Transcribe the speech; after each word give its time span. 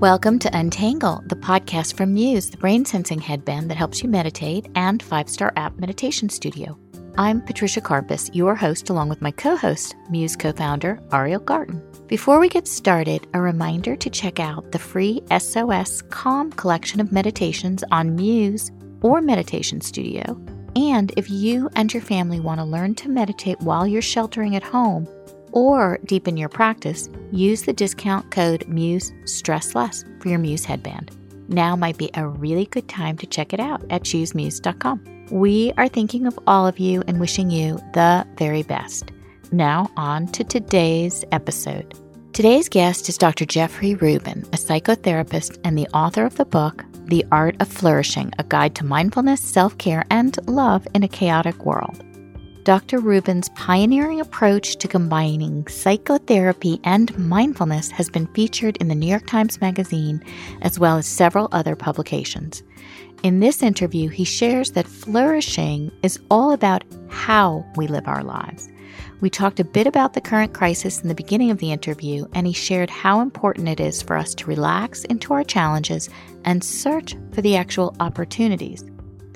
Welcome 0.00 0.38
to 0.40 0.56
Untangle, 0.56 1.24
the 1.26 1.34
podcast 1.34 1.96
from 1.96 2.14
Muse, 2.14 2.50
the 2.50 2.56
brain 2.56 2.84
sensing 2.84 3.18
headband 3.18 3.68
that 3.68 3.76
helps 3.76 4.00
you 4.00 4.08
meditate, 4.08 4.68
and 4.76 5.02
five 5.02 5.28
star 5.28 5.52
app 5.56 5.76
meditation 5.76 6.28
studio. 6.28 6.78
I'm 7.16 7.40
Patricia 7.42 7.80
Karpas, 7.80 8.30
your 8.32 8.54
host, 8.54 8.90
along 8.90 9.08
with 9.08 9.20
my 9.20 9.32
co 9.32 9.56
host, 9.56 9.96
Muse 10.08 10.36
co 10.36 10.52
founder 10.52 11.00
Ariel 11.12 11.40
Garten. 11.40 11.82
Before 12.06 12.38
we 12.38 12.48
get 12.48 12.68
started, 12.68 13.26
a 13.34 13.40
reminder 13.40 13.96
to 13.96 14.08
check 14.08 14.38
out 14.38 14.70
the 14.70 14.78
free 14.78 15.20
SOS 15.36 16.02
Calm 16.02 16.52
collection 16.52 17.00
of 17.00 17.10
meditations 17.10 17.82
on 17.90 18.14
Muse 18.14 18.70
or 19.02 19.20
Meditation 19.20 19.80
Studio. 19.80 20.40
And 20.76 21.12
if 21.16 21.28
you 21.28 21.70
and 21.74 21.92
your 21.92 22.02
family 22.02 22.38
want 22.38 22.60
to 22.60 22.64
learn 22.64 22.94
to 22.96 23.08
meditate 23.08 23.58
while 23.62 23.84
you're 23.84 24.00
sheltering 24.00 24.54
at 24.54 24.62
home, 24.62 25.08
or 25.52 25.98
deepen 26.04 26.36
your 26.36 26.48
practice, 26.48 27.08
use 27.32 27.62
the 27.62 27.72
discount 27.72 28.30
code 28.30 28.66
MUSE 28.68 29.12
Stress 29.24 29.74
Less 29.74 30.04
for 30.20 30.28
your 30.28 30.38
Muse 30.38 30.64
headband. 30.64 31.10
Now 31.48 31.76
might 31.76 31.96
be 31.96 32.10
a 32.14 32.28
really 32.28 32.66
good 32.66 32.88
time 32.88 33.16
to 33.18 33.26
check 33.26 33.52
it 33.52 33.60
out 33.60 33.82
at 33.90 34.02
choosemuse.com. 34.02 35.26
We 35.30 35.72
are 35.76 35.88
thinking 35.88 36.26
of 36.26 36.38
all 36.46 36.66
of 36.66 36.78
you 36.78 37.02
and 37.06 37.20
wishing 37.20 37.50
you 37.50 37.76
the 37.94 38.26
very 38.36 38.62
best. 38.62 39.12
Now, 39.50 39.90
on 39.96 40.26
to 40.28 40.44
today's 40.44 41.24
episode. 41.32 41.94
Today's 42.34 42.68
guest 42.68 43.08
is 43.08 43.18
Dr. 43.18 43.46
Jeffrey 43.46 43.94
Rubin, 43.94 44.44
a 44.52 44.56
psychotherapist 44.56 45.58
and 45.64 45.76
the 45.76 45.88
author 45.88 46.24
of 46.24 46.36
the 46.36 46.44
book, 46.44 46.84
The 47.06 47.24
Art 47.32 47.56
of 47.60 47.68
Flourishing 47.68 48.32
A 48.38 48.44
Guide 48.44 48.74
to 48.76 48.84
Mindfulness, 48.84 49.40
Self 49.40 49.76
Care, 49.78 50.04
and 50.10 50.38
Love 50.46 50.86
in 50.94 51.02
a 51.02 51.08
Chaotic 51.08 51.64
World. 51.64 52.04
Dr. 52.68 52.98
Rubin's 52.98 53.48
pioneering 53.54 54.20
approach 54.20 54.76
to 54.76 54.86
combining 54.86 55.66
psychotherapy 55.68 56.78
and 56.84 57.18
mindfulness 57.18 57.90
has 57.92 58.10
been 58.10 58.26
featured 58.34 58.76
in 58.76 58.88
the 58.88 58.94
New 58.94 59.06
York 59.06 59.26
Times 59.26 59.58
Magazine 59.62 60.22
as 60.60 60.78
well 60.78 60.98
as 60.98 61.06
several 61.06 61.48
other 61.50 61.74
publications. 61.74 62.62
In 63.22 63.40
this 63.40 63.62
interview, 63.62 64.10
he 64.10 64.24
shares 64.24 64.72
that 64.72 64.86
flourishing 64.86 65.90
is 66.02 66.20
all 66.30 66.52
about 66.52 66.84
how 67.08 67.64
we 67.76 67.86
live 67.86 68.06
our 68.06 68.22
lives. 68.22 68.68
We 69.22 69.30
talked 69.30 69.60
a 69.60 69.64
bit 69.64 69.86
about 69.86 70.12
the 70.12 70.20
current 70.20 70.52
crisis 70.52 71.00
in 71.00 71.08
the 71.08 71.14
beginning 71.14 71.50
of 71.50 71.60
the 71.60 71.72
interview, 71.72 72.26
and 72.34 72.46
he 72.46 72.52
shared 72.52 72.90
how 72.90 73.22
important 73.22 73.70
it 73.70 73.80
is 73.80 74.02
for 74.02 74.14
us 74.14 74.34
to 74.34 74.46
relax 74.46 75.04
into 75.04 75.32
our 75.32 75.42
challenges 75.42 76.10
and 76.44 76.62
search 76.62 77.16
for 77.32 77.40
the 77.40 77.56
actual 77.56 77.96
opportunities. 77.98 78.84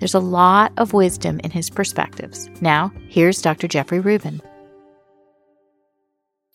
There's 0.03 0.15
a 0.15 0.19
lot 0.19 0.73
of 0.79 0.93
wisdom 0.93 1.39
in 1.45 1.53
his 1.53 1.71
perspectives. 1.71 2.51
Now, 2.61 2.93
here's 3.09 3.41
Dr. 3.41 3.69
Jeffrey 3.69 4.01
Rubin. 4.01 4.43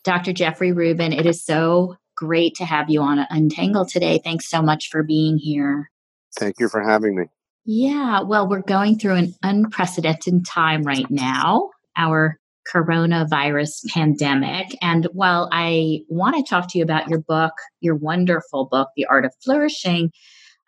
Dr. 0.04 0.34
Jeffrey 0.34 0.74
Rubin, 0.74 1.14
it 1.14 1.26
is 1.26 1.46
so 1.46 1.96
great 2.18 2.56
to 2.56 2.66
have 2.66 2.90
you 2.90 3.00
on 3.00 3.26
Untangle 3.30 3.86
today. 3.86 4.20
Thanks 4.22 4.50
so 4.50 4.62
much 4.62 4.90
for 4.92 5.02
being 5.02 5.38
here. 5.38 5.90
Thank 6.38 6.56
you 6.60 6.68
for 6.68 6.84
having 6.84 7.16
me. 7.16 7.28
Yeah, 7.64 8.20
well, 8.24 8.50
we're 8.50 8.64
going 8.64 9.00
through 9.00 9.16
an 9.16 9.34
unprecedented 9.42 10.46
time 10.46 10.84
right 10.84 11.10
now, 11.10 11.70
our 11.96 12.36
coronavirus 12.76 13.86
pandemic. 13.94 14.76
And 14.82 15.08
while 15.14 15.48
I 15.54 16.02
want 16.10 16.36
to 16.36 16.44
talk 16.44 16.70
to 16.72 16.80
you 16.80 16.84
about 16.84 17.08
your 17.08 17.22
book, 17.22 17.54
your 17.80 17.96
wonderful 17.96 18.68
book, 18.70 18.90
The 18.98 19.06
Art 19.06 19.24
of 19.24 19.32
Flourishing, 19.42 20.12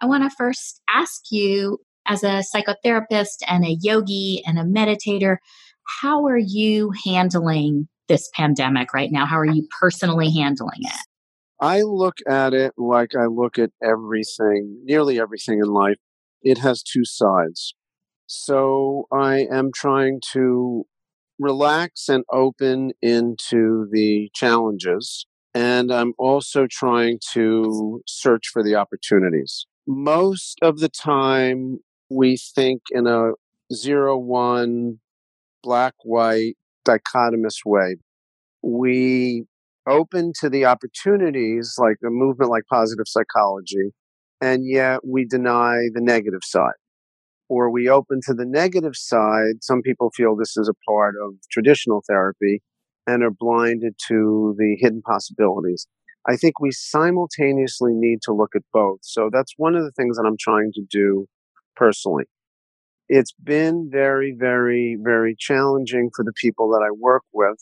I 0.01 0.05
want 0.05 0.23
to 0.23 0.33
first 0.37 0.81
ask 0.89 1.23
you 1.29 1.79
as 2.09 2.23
a 2.23 2.43
psychotherapist 2.43 3.37
and 3.47 3.63
a 3.63 3.77
yogi 3.81 4.41
and 4.45 4.57
a 4.57 4.63
meditator, 4.63 5.37
how 6.01 6.25
are 6.25 6.37
you 6.37 6.91
handling 7.05 7.87
this 8.07 8.29
pandemic 8.33 8.93
right 8.93 9.11
now? 9.11 9.25
How 9.25 9.37
are 9.37 9.45
you 9.45 9.67
personally 9.79 10.31
handling 10.31 10.81
it? 10.81 11.05
I 11.61 11.81
look 11.81 12.17
at 12.27 12.53
it 12.53 12.73
like 12.77 13.15
I 13.15 13.25
look 13.25 13.59
at 13.59 13.69
everything, 13.83 14.81
nearly 14.83 15.19
everything 15.19 15.59
in 15.59 15.67
life. 15.67 15.97
It 16.41 16.57
has 16.57 16.81
two 16.81 17.05
sides. 17.05 17.75
So 18.25 19.05
I 19.11 19.47
am 19.51 19.71
trying 19.73 20.21
to 20.31 20.85
relax 21.37 22.09
and 22.09 22.23
open 22.31 22.91
into 23.01 23.87
the 23.91 24.29
challenges. 24.33 25.25
And 25.53 25.91
I'm 25.91 26.13
also 26.17 26.67
trying 26.69 27.19
to 27.33 28.01
search 28.07 28.47
for 28.53 28.63
the 28.63 28.75
opportunities. 28.75 29.65
Most 29.87 30.59
of 30.61 30.79
the 30.79 30.89
time, 30.89 31.79
we 32.09 32.37
think 32.37 32.81
in 32.91 33.07
a 33.07 33.31
zero 33.73 34.17
one 34.17 34.99
black 35.61 35.93
white 36.03 36.57
dichotomous 36.87 37.65
way. 37.65 37.97
We 38.61 39.45
open 39.87 40.33
to 40.41 40.49
the 40.49 40.65
opportunities 40.65 41.75
like 41.77 41.97
a 42.05 42.09
movement 42.09 42.51
like 42.51 42.63
positive 42.71 43.05
psychology, 43.07 43.91
and 44.41 44.65
yet 44.65 45.05
we 45.05 45.25
deny 45.25 45.87
the 45.93 46.01
negative 46.01 46.41
side. 46.43 46.73
Or 47.47 47.71
we 47.71 47.89
open 47.89 48.19
to 48.25 48.33
the 48.33 48.45
negative 48.45 48.95
side. 48.95 49.63
Some 49.63 49.81
people 49.81 50.11
feel 50.15 50.35
this 50.35 50.55
is 50.55 50.69
a 50.69 50.91
part 50.91 51.15
of 51.23 51.33
traditional 51.51 52.03
therapy 52.07 52.61
and 53.07 53.23
are 53.23 53.31
blinded 53.31 53.95
to 54.07 54.55
the 54.57 54.77
hidden 54.79 55.01
possibilities. 55.01 55.87
I 56.27 56.35
think 56.35 56.59
we 56.59 56.71
simultaneously 56.71 57.93
need 57.93 58.21
to 58.23 58.33
look 58.33 58.55
at 58.55 58.61
both. 58.71 58.99
So 59.01 59.29
that's 59.31 59.53
one 59.57 59.75
of 59.75 59.83
the 59.83 59.91
things 59.91 60.17
that 60.17 60.25
I'm 60.27 60.37
trying 60.39 60.71
to 60.73 60.81
do 60.91 61.27
personally. 61.79 62.25
It's 63.07 63.31
been 63.31 63.89
very, 63.91 64.35
very, 64.37 64.97
very 65.01 65.35
challenging 65.39 66.11
for 66.15 66.23
the 66.23 66.33
people 66.33 66.69
that 66.71 66.83
I 66.87 66.91
work 66.91 67.23
with. 67.33 67.57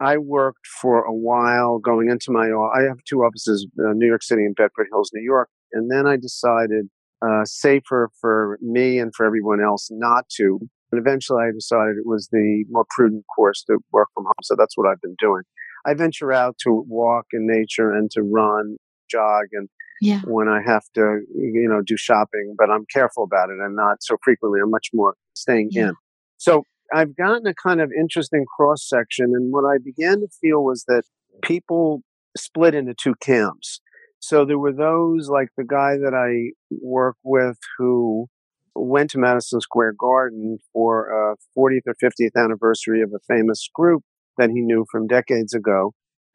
I 0.00 0.18
worked 0.18 0.66
for 0.80 1.02
a 1.04 1.14
while 1.14 1.78
going 1.78 2.10
into 2.10 2.30
my, 2.30 2.46
I 2.78 2.82
have 2.88 2.98
two 3.08 3.20
offices, 3.20 3.66
uh, 3.78 3.92
New 3.94 4.06
York 4.06 4.22
City 4.22 4.44
and 4.44 4.54
Bedford 4.56 4.88
Hills, 4.90 5.10
New 5.14 5.24
York. 5.24 5.48
And 5.72 5.90
then 5.90 6.06
I 6.06 6.16
decided, 6.16 6.88
uh, 7.26 7.44
safer 7.44 8.10
for 8.20 8.58
me 8.60 8.98
and 8.98 9.14
for 9.14 9.24
everyone 9.26 9.62
else 9.62 9.88
not 9.90 10.24
to. 10.36 10.58
And 10.90 11.00
eventually 11.00 11.44
I 11.44 11.52
decided 11.52 11.96
it 11.96 12.06
was 12.06 12.28
the 12.32 12.64
more 12.70 12.86
prudent 12.96 13.24
course 13.34 13.62
to 13.68 13.78
work 13.92 14.08
from 14.14 14.24
home. 14.24 14.42
So 14.42 14.54
that's 14.58 14.76
what 14.76 14.88
I've 14.88 15.00
been 15.00 15.16
doing. 15.18 15.42
I 15.86 15.94
venture 15.94 16.32
out 16.32 16.56
to 16.64 16.84
walk 16.88 17.26
in 17.32 17.46
nature 17.46 17.90
and 17.92 18.10
to 18.12 18.22
run, 18.22 18.76
jog, 19.10 19.44
and 19.52 19.68
yeah. 20.00 20.20
when 20.24 20.48
I 20.48 20.60
have 20.64 20.84
to, 20.94 21.20
you 21.34 21.68
know, 21.68 21.82
do 21.84 21.96
shopping, 21.96 22.54
but 22.56 22.70
I'm 22.70 22.86
careful 22.92 23.24
about 23.24 23.50
it 23.50 23.58
and 23.60 23.76
not 23.76 24.02
so 24.02 24.16
frequently. 24.22 24.60
I'm 24.62 24.70
much 24.70 24.88
more 24.92 25.14
staying 25.34 25.68
yeah. 25.72 25.88
in. 25.88 25.94
So 26.38 26.64
I've 26.92 27.16
gotten 27.16 27.46
a 27.46 27.54
kind 27.54 27.80
of 27.80 27.90
interesting 27.92 28.44
cross 28.56 28.88
section. 28.88 29.26
And 29.34 29.52
what 29.52 29.64
I 29.64 29.78
began 29.82 30.20
to 30.20 30.28
feel 30.40 30.64
was 30.64 30.84
that 30.88 31.02
people 31.42 32.02
split 32.36 32.74
into 32.74 32.94
two 32.94 33.14
camps. 33.20 33.80
So 34.18 34.44
there 34.44 34.58
were 34.58 34.72
those 34.72 35.28
like 35.28 35.48
the 35.56 35.64
guy 35.64 35.96
that 35.96 36.14
I 36.14 36.52
work 36.82 37.16
with 37.22 37.58
who 37.78 38.26
went 38.74 39.10
to 39.10 39.18
Madison 39.18 39.60
Square 39.60 39.94
Garden 39.98 40.58
for 40.72 41.32
a 41.32 41.36
40th 41.58 41.80
or 41.86 41.94
50th 42.02 42.36
anniversary 42.36 43.02
of 43.02 43.12
a 43.14 43.18
famous 43.26 43.68
group 43.74 44.02
that 44.38 44.50
he 44.50 44.60
knew 44.60 44.86
from 44.90 45.06
decades 45.06 45.54
ago. 45.54 45.92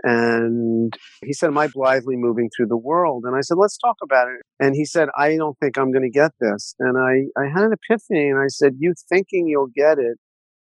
And 0.07 0.93
he 1.23 1.33
said, 1.33 1.47
Am 1.47 1.57
I 1.57 1.67
blithely 1.67 2.15
moving 2.15 2.51
through 2.55 2.67
the 2.67 2.77
world? 2.77 3.23
And 3.25 3.35
I 3.35 3.41
said, 3.41 3.57
Let's 3.57 3.77
talk 3.77 3.95
about 4.03 4.27
it. 4.27 4.41
And 4.59 4.75
he 4.75 4.85
said, 4.85 5.09
I 5.17 5.35
don't 5.35 5.57
think 5.57 5.79
I'm 5.79 5.91
going 5.91 6.03
to 6.03 6.11
get 6.11 6.31
this. 6.39 6.75
And 6.79 6.95
I, 6.97 7.41
I 7.41 7.47
had 7.47 7.63
an 7.63 7.73
epiphany 7.73 8.29
and 8.29 8.39
I 8.39 8.47
said, 8.47 8.73
You 8.77 8.93
thinking 9.09 9.47
you'll 9.47 9.71
get 9.75 9.97
it 9.97 10.17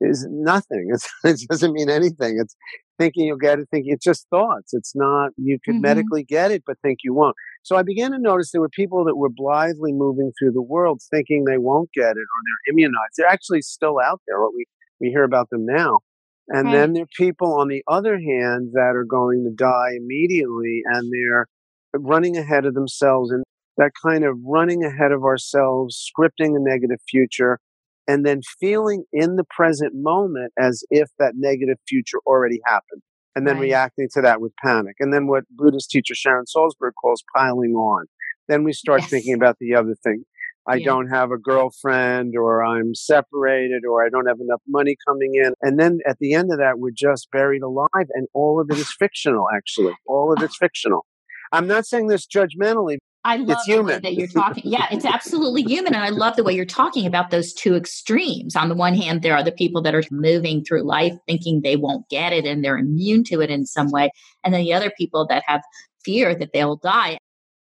is 0.02 0.28
nothing. 0.30 0.90
It's, 1.24 1.44
it 1.44 1.48
doesn't 1.50 1.74
mean 1.74 1.90
anything. 1.90 2.40
It's 2.42 2.56
thinking 2.98 3.26
you'll 3.26 3.38
get 3.38 3.60
it, 3.60 3.68
thinking 3.70 3.94
it's 3.94 4.04
just 4.04 4.26
thoughts. 4.32 4.74
It's 4.74 4.94
not, 4.96 5.32
you 5.38 5.60
could 5.64 5.76
mm-hmm. 5.76 5.82
medically 5.82 6.24
get 6.24 6.50
it, 6.50 6.64
but 6.66 6.80
think 6.82 7.00
you 7.04 7.14
won't. 7.14 7.36
So 7.62 7.76
I 7.76 7.84
began 7.84 8.12
to 8.14 8.18
notice 8.20 8.52
there 8.52 8.62
were 8.62 8.70
people 8.70 9.06
that 9.06 9.18
were 9.18 9.30
blithely 9.30 9.94
moving 9.94 10.32
through 10.38 10.54
the 10.54 10.64
world 10.64 11.02
thinking 11.12 11.44
they 11.44 11.60
won't 11.60 11.92
get 11.94 12.12
it 12.12 12.26
or 12.26 12.40
they're 12.44 12.74
immunized. 12.74 13.14
They're 13.18 13.28
actually 13.28 13.62
still 13.62 14.00
out 14.04 14.22
there. 14.28 14.42
What 14.42 14.54
we, 14.56 14.66
we 15.00 15.10
hear 15.10 15.24
about 15.24 15.52
them 15.52 15.66
now. 15.66 16.00
And 16.50 16.68
right. 16.68 16.74
then 16.74 16.94
there 16.94 17.04
are 17.04 17.18
people 17.18 17.60
on 17.60 17.68
the 17.68 17.84
other 17.88 18.18
hand 18.20 18.72
that 18.74 18.94
are 18.96 19.06
going 19.06 19.44
to 19.44 19.56
die 19.56 19.92
immediately 19.98 20.82
and 20.86 21.12
they're 21.12 21.48
running 21.94 22.38
ahead 22.38 22.66
of 22.66 22.74
themselves 22.74 23.32
and 23.32 23.44
that 23.78 23.92
kind 24.04 24.24
of 24.24 24.38
running 24.44 24.84
ahead 24.84 25.12
of 25.12 25.24
ourselves, 25.24 26.10
scripting 26.10 26.56
a 26.56 26.60
negative 26.60 27.00
future, 27.08 27.60
and 28.08 28.26
then 28.26 28.42
feeling 28.60 29.04
in 29.12 29.36
the 29.36 29.44
present 29.44 29.92
moment 29.94 30.54
as 30.58 30.84
if 30.90 31.10
that 31.20 31.34
negative 31.36 31.78
future 31.88 32.20
already 32.26 32.60
happened. 32.66 33.02
And 33.36 33.46
then 33.46 33.56
right. 33.56 33.64
reacting 33.64 34.08
to 34.14 34.22
that 34.22 34.42
with 34.42 34.52
panic. 34.64 34.96
And 35.00 35.14
then 35.14 35.28
what 35.28 35.44
Buddhist 35.52 35.92
teacher 35.92 36.16
Sharon 36.16 36.46
Salzberg 36.46 36.94
calls 37.00 37.24
piling 37.36 37.74
on. 37.74 38.06
Then 38.48 38.64
we 38.64 38.74
start 38.74 39.02
yes. 39.02 39.10
thinking 39.12 39.36
about 39.36 39.58
the 39.60 39.76
other 39.76 39.94
thing. 40.04 40.24
I 40.68 40.76
yeah. 40.76 40.86
don't 40.86 41.08
have 41.08 41.32
a 41.32 41.38
girlfriend 41.38 42.36
or 42.36 42.64
I'm 42.64 42.94
separated 42.94 43.84
or 43.86 44.06
I 44.06 44.10
don't 44.10 44.28
have 44.28 44.40
enough 44.40 44.62
money 44.68 44.98
coming 45.08 45.36
in. 45.36 45.54
And 45.62 45.80
then 45.80 46.00
at 46.06 46.18
the 46.20 46.34
end 46.34 46.52
of 46.52 46.58
that, 46.58 46.80
we're 46.80 46.92
just 46.92 47.30
buried 47.32 47.62
alive 47.62 48.08
and 48.14 48.28
all 48.34 48.60
of 48.60 48.70
it 48.70 48.78
is 48.78 48.92
fictional, 48.92 49.48
actually. 49.56 49.94
All 50.06 50.34
of 50.34 50.44
it's 50.44 50.58
fictional. 50.58 51.06
I'm 51.52 51.68
not 51.68 51.86
saying 51.86 52.08
this 52.08 52.28
judgmentally. 52.28 52.98
I 53.24 53.38
love 53.38 53.58
it's 53.68 53.68
way 53.68 54.00
that 54.00 54.14
you're 54.14 54.28
talking. 54.28 54.64
Yeah, 54.66 54.88
it's 54.90 55.04
absolutely 55.04 55.64
human. 55.64 55.94
And 55.94 56.04
I 56.04 56.10
love 56.10 56.38
the 56.38 56.44
way 56.44 56.54
you're 56.54 56.66
talking 56.66 57.06
about 57.06 57.30
those 57.30 57.54
two 57.54 57.76
extremes. 57.76 58.56
On 58.56 58.70
the 58.70 58.76
one 58.76 58.96
hand, 58.96 59.22
there 59.22 59.36
are 59.36 59.44
the 59.44 59.52
people 59.52 59.82
that 59.82 59.94
are 59.94 60.04
moving 60.12 60.64
through 60.64 60.84
life 60.84 61.14
thinking 61.28 61.62
they 61.62 61.76
won't 61.76 62.08
get 62.10 62.32
it 62.32 62.46
and 62.46 62.64
they're 62.64 62.78
immune 62.78 63.26
to 63.26 63.42
it 63.42 63.50
in 63.50 63.66
some 63.66 63.92
way. 63.92 64.12
And 64.46 64.54
then 64.54 64.62
the 64.62 64.74
other 64.74 64.92
people 64.98 65.28
that 65.28 65.44
have 65.46 65.62
fear 66.06 66.36
that 66.36 66.52
they'll 66.54 66.78
die 66.78 67.18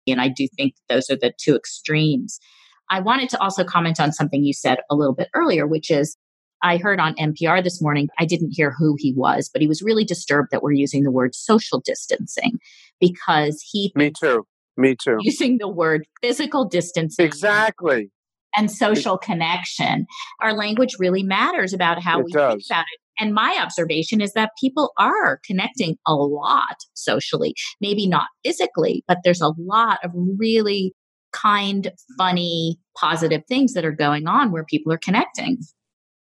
And 0.07 0.21
I 0.21 0.29
do 0.29 0.47
think 0.55 0.75
those 0.87 1.09
are 1.09 1.17
the 1.17 1.33
two 1.37 1.55
extremes. 1.55 2.39
I 2.89 2.99
wanted 2.99 3.29
to 3.29 3.41
also 3.41 3.63
comment 3.63 3.99
on 3.99 4.11
something 4.11 4.43
you 4.43 4.53
said 4.53 4.79
a 4.89 4.95
little 4.95 5.13
bit 5.13 5.29
earlier, 5.33 5.67
which 5.67 5.91
is 5.91 6.17
I 6.61 6.77
heard 6.77 6.99
on 6.99 7.15
NPR 7.15 7.63
this 7.63 7.81
morning, 7.81 8.09
I 8.19 8.25
didn't 8.25 8.51
hear 8.51 8.73
who 8.77 8.95
he 8.97 9.13
was, 9.15 9.49
but 9.51 9.61
he 9.61 9.67
was 9.67 9.81
really 9.81 10.03
disturbed 10.03 10.49
that 10.51 10.61
we're 10.61 10.73
using 10.73 11.03
the 11.03 11.11
word 11.11 11.33
social 11.33 11.79
distancing 11.79 12.59
because 12.99 13.63
he. 13.65 13.93
Me 13.95 14.11
too. 14.11 14.45
Me 14.75 14.95
too. 14.95 15.17
Using 15.21 15.57
the 15.57 15.67
word 15.67 16.05
physical 16.21 16.65
distancing. 16.65 17.25
Exactly. 17.25 18.11
And 18.55 18.71
social 18.71 19.17
connection. 19.17 20.07
Our 20.41 20.53
language 20.53 20.95
really 20.97 21.23
matters 21.23 21.73
about 21.73 22.01
how 22.01 22.21
we 22.21 22.31
does. 22.31 22.53
think 22.53 22.63
about 22.69 22.85
it. 22.91 22.99
And 23.19 23.33
my 23.33 23.59
observation 23.61 24.21
is 24.21 24.33
that 24.33 24.51
people 24.59 24.93
are 24.97 25.39
connecting 25.45 25.97
a 26.07 26.15
lot 26.15 26.77
socially, 26.93 27.53
maybe 27.81 28.07
not 28.07 28.27
physically, 28.45 29.03
but 29.07 29.19
there's 29.23 29.41
a 29.41 29.53
lot 29.57 29.99
of 30.03 30.11
really 30.15 30.93
kind, 31.31 31.91
funny, 32.17 32.79
positive 32.97 33.43
things 33.47 33.73
that 33.73 33.85
are 33.85 33.91
going 33.91 34.27
on 34.27 34.51
where 34.51 34.65
people 34.65 34.91
are 34.91 34.97
connecting. 34.97 35.57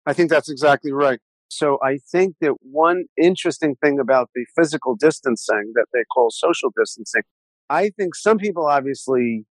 I 0.07 0.13
think 0.13 0.31
that's 0.31 0.51
exactly 0.51 0.93
right. 0.93 1.21
So 1.49 1.79
I 1.85 1.99
think 2.11 2.37
that 2.41 2.55
one 2.63 3.05
interesting 3.21 3.77
thing 3.83 3.99
about 4.01 4.31
the 4.35 4.47
physical 4.57 4.97
distancing 4.97 5.73
that 5.75 5.87
they 5.93 6.05
call 6.15 6.31
social 6.31 6.73
distancing, 6.77 7.23
I 7.69 7.91
think 7.91 8.15
some 8.15 8.39
people 8.39 8.67
obviously 8.67 9.45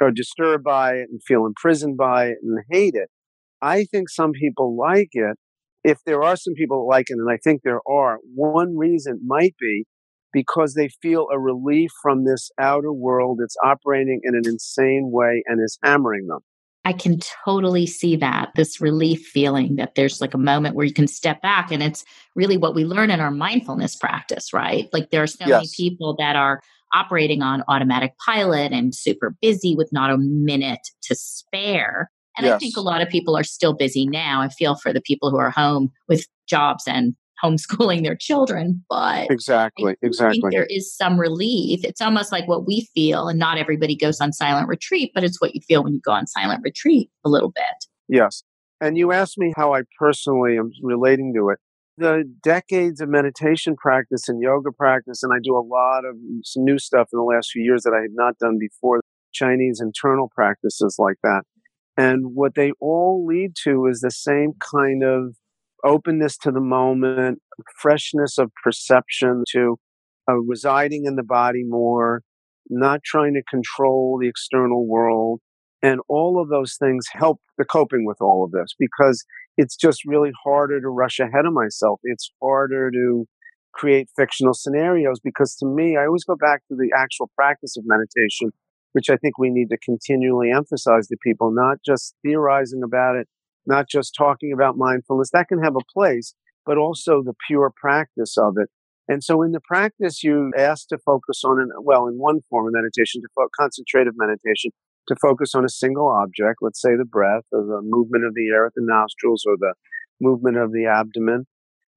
are 0.00 0.10
disturbed 0.10 0.64
by 0.64 0.94
it 0.94 1.08
and 1.10 1.22
feel 1.22 1.46
imprisoned 1.46 1.96
by 1.96 2.26
it 2.26 2.38
and 2.42 2.58
hate 2.70 2.94
it. 2.94 3.08
I 3.62 3.84
think 3.84 4.08
some 4.08 4.32
people 4.32 4.76
like 4.76 5.10
it. 5.12 5.36
If 5.84 5.98
there 6.04 6.22
are 6.22 6.36
some 6.36 6.54
people 6.54 6.78
that 6.78 6.90
like 6.90 7.06
it, 7.08 7.18
and 7.18 7.30
I 7.30 7.38
think 7.42 7.62
there 7.62 7.80
are, 7.88 8.18
one 8.34 8.76
reason 8.76 9.20
might 9.24 9.54
be 9.60 9.84
because 10.32 10.74
they 10.74 10.88
feel 11.02 11.26
a 11.32 11.38
relief 11.38 11.90
from 12.02 12.24
this 12.24 12.50
outer 12.58 12.92
world 12.92 13.38
that's 13.40 13.56
operating 13.64 14.20
in 14.24 14.34
an 14.34 14.42
insane 14.46 15.10
way 15.10 15.42
and 15.46 15.62
is 15.62 15.78
hammering 15.82 16.26
them. 16.26 16.40
I 16.84 16.92
can 16.92 17.18
totally 17.44 17.86
see 17.86 18.16
that 18.16 18.50
this 18.56 18.80
relief 18.80 19.26
feeling 19.26 19.76
that 19.76 19.94
there's 19.94 20.20
like 20.20 20.32
a 20.32 20.38
moment 20.38 20.74
where 20.74 20.86
you 20.86 20.94
can 20.94 21.06
step 21.06 21.42
back. 21.42 21.70
And 21.70 21.82
it's 21.82 22.04
really 22.34 22.56
what 22.56 22.74
we 22.74 22.84
learn 22.84 23.10
in 23.10 23.20
our 23.20 23.30
mindfulness 23.30 23.94
practice, 23.96 24.52
right? 24.52 24.88
Like 24.92 25.10
there 25.10 25.22
are 25.22 25.26
so 25.26 25.44
yes. 25.46 25.50
many 25.50 25.68
people 25.76 26.16
that 26.18 26.36
are 26.36 26.62
operating 26.94 27.42
on 27.42 27.62
automatic 27.68 28.12
pilot 28.24 28.72
and 28.72 28.94
super 28.94 29.36
busy 29.42 29.74
with 29.76 29.90
not 29.92 30.10
a 30.10 30.16
minute 30.16 30.88
to 31.02 31.14
spare. 31.14 32.10
And 32.36 32.46
yes. 32.46 32.54
I 32.54 32.58
think 32.58 32.76
a 32.76 32.80
lot 32.80 33.02
of 33.02 33.08
people 33.08 33.36
are 33.36 33.44
still 33.44 33.74
busy 33.74 34.06
now. 34.06 34.40
I 34.40 34.48
feel 34.48 34.76
for 34.76 34.92
the 34.92 35.02
people 35.02 35.30
who 35.30 35.38
are 35.38 35.50
home 35.50 35.90
with 36.08 36.26
jobs 36.48 36.84
and 36.86 37.14
homeschooling 37.42 38.02
their 38.02 38.16
children, 38.16 38.84
but 38.88 39.30
exactly, 39.30 39.96
exactly. 40.02 40.50
there 40.50 40.66
is 40.68 40.94
some 40.94 41.18
relief. 41.18 41.80
It's 41.84 42.00
almost 42.00 42.32
like 42.32 42.46
what 42.48 42.66
we 42.66 42.88
feel, 42.94 43.28
and 43.28 43.38
not 43.38 43.58
everybody 43.58 43.96
goes 43.96 44.20
on 44.20 44.32
silent 44.32 44.68
retreat, 44.68 45.12
but 45.14 45.24
it's 45.24 45.40
what 45.40 45.54
you 45.54 45.60
feel 45.66 45.84
when 45.84 45.94
you 45.94 46.00
go 46.00 46.12
on 46.12 46.26
silent 46.26 46.60
retreat 46.62 47.10
a 47.24 47.28
little 47.28 47.50
bit. 47.50 47.64
Yes. 48.08 48.42
And 48.80 48.96
you 48.96 49.12
asked 49.12 49.38
me 49.38 49.52
how 49.56 49.74
I 49.74 49.82
personally 49.98 50.56
am 50.56 50.70
relating 50.82 51.34
to 51.34 51.50
it. 51.50 51.58
The 51.96 52.22
decades 52.44 53.00
of 53.00 53.08
meditation 53.08 53.74
practice 53.74 54.28
and 54.28 54.40
yoga 54.40 54.70
practice, 54.70 55.22
and 55.24 55.32
I 55.32 55.38
do 55.42 55.56
a 55.56 55.66
lot 55.66 56.04
of 56.04 56.14
new 56.56 56.78
stuff 56.78 57.08
in 57.12 57.18
the 57.18 57.24
last 57.24 57.50
few 57.50 57.62
years 57.62 57.82
that 57.82 57.92
I 57.92 58.02
had 58.02 58.12
not 58.12 58.38
done 58.38 58.56
before, 58.58 59.00
Chinese 59.32 59.80
internal 59.80 60.30
practices 60.34 60.96
like 60.98 61.16
that. 61.22 61.42
And 61.96 62.34
what 62.34 62.54
they 62.54 62.70
all 62.80 63.26
lead 63.26 63.54
to 63.64 63.86
is 63.86 64.00
the 64.00 64.12
same 64.12 64.52
kind 64.72 65.02
of 65.02 65.34
openness 65.84 66.36
to 66.38 66.50
the 66.50 66.60
moment, 66.60 67.40
freshness 67.80 68.38
of 68.38 68.50
perception, 68.62 69.44
to 69.52 69.78
uh, 70.28 70.34
residing 70.34 71.04
in 71.06 71.16
the 71.16 71.22
body 71.22 71.64
more, 71.64 72.22
not 72.68 73.02
trying 73.04 73.34
to 73.34 73.42
control 73.48 74.18
the 74.20 74.28
external 74.28 74.86
world. 74.86 75.40
And 75.82 76.00
all 76.08 76.40
of 76.42 76.48
those 76.48 76.76
things 76.76 77.06
help 77.12 77.40
the 77.56 77.64
coping 77.64 78.04
with 78.04 78.18
all 78.20 78.44
of 78.44 78.50
this 78.50 78.74
because 78.78 79.24
it's 79.56 79.76
just 79.76 80.04
really 80.04 80.32
harder 80.44 80.80
to 80.80 80.88
rush 80.88 81.20
ahead 81.20 81.46
of 81.46 81.52
myself. 81.52 82.00
It's 82.02 82.32
harder 82.42 82.90
to 82.90 83.26
create 83.72 84.08
fictional 84.16 84.54
scenarios 84.54 85.20
because 85.22 85.54
to 85.56 85.66
me, 85.66 85.96
I 85.96 86.06
always 86.06 86.24
go 86.24 86.34
back 86.34 86.62
to 86.68 86.74
the 86.74 86.90
actual 86.96 87.30
practice 87.36 87.76
of 87.76 87.84
meditation, 87.86 88.50
which 88.92 89.08
I 89.08 89.16
think 89.16 89.38
we 89.38 89.50
need 89.50 89.70
to 89.70 89.78
continually 89.78 90.50
emphasize 90.50 91.06
to 91.08 91.16
people, 91.22 91.52
not 91.52 91.78
just 91.86 92.14
theorizing 92.22 92.82
about 92.82 93.16
it, 93.16 93.28
not 93.68 93.88
just 93.88 94.14
talking 94.16 94.52
about 94.52 94.76
mindfulness. 94.76 95.30
That 95.30 95.48
can 95.48 95.62
have 95.62 95.76
a 95.76 95.92
place, 95.92 96.34
but 96.66 96.78
also 96.78 97.22
the 97.22 97.34
pure 97.46 97.70
practice 97.80 98.36
of 98.36 98.54
it. 98.56 98.68
And 99.06 99.22
so 99.22 99.42
in 99.42 99.52
the 99.52 99.60
practice, 99.60 100.22
you 100.24 100.50
ask 100.56 100.88
to 100.88 100.98
focus 100.98 101.42
on, 101.44 101.60
an, 101.60 101.70
well, 101.82 102.08
in 102.08 102.18
one 102.18 102.40
form 102.50 102.66
of 102.66 102.72
meditation, 102.72 103.22
to 103.22 103.28
fo- 103.34 103.48
concentrative 103.58 104.14
meditation, 104.16 104.70
to 105.06 105.16
focus 105.20 105.54
on 105.54 105.64
a 105.64 105.70
single 105.70 106.08
object, 106.08 106.58
let's 106.60 106.80
say 106.80 106.96
the 106.96 107.06
breath 107.06 107.44
or 107.52 107.62
the 107.62 107.80
movement 107.82 108.24
of 108.24 108.34
the 108.34 108.48
air 108.48 108.66
at 108.66 108.72
the 108.74 108.84
nostrils 108.84 109.44
or 109.46 109.56
the 109.58 109.74
movement 110.20 110.58
of 110.58 110.72
the 110.72 110.86
abdomen. 110.86 111.46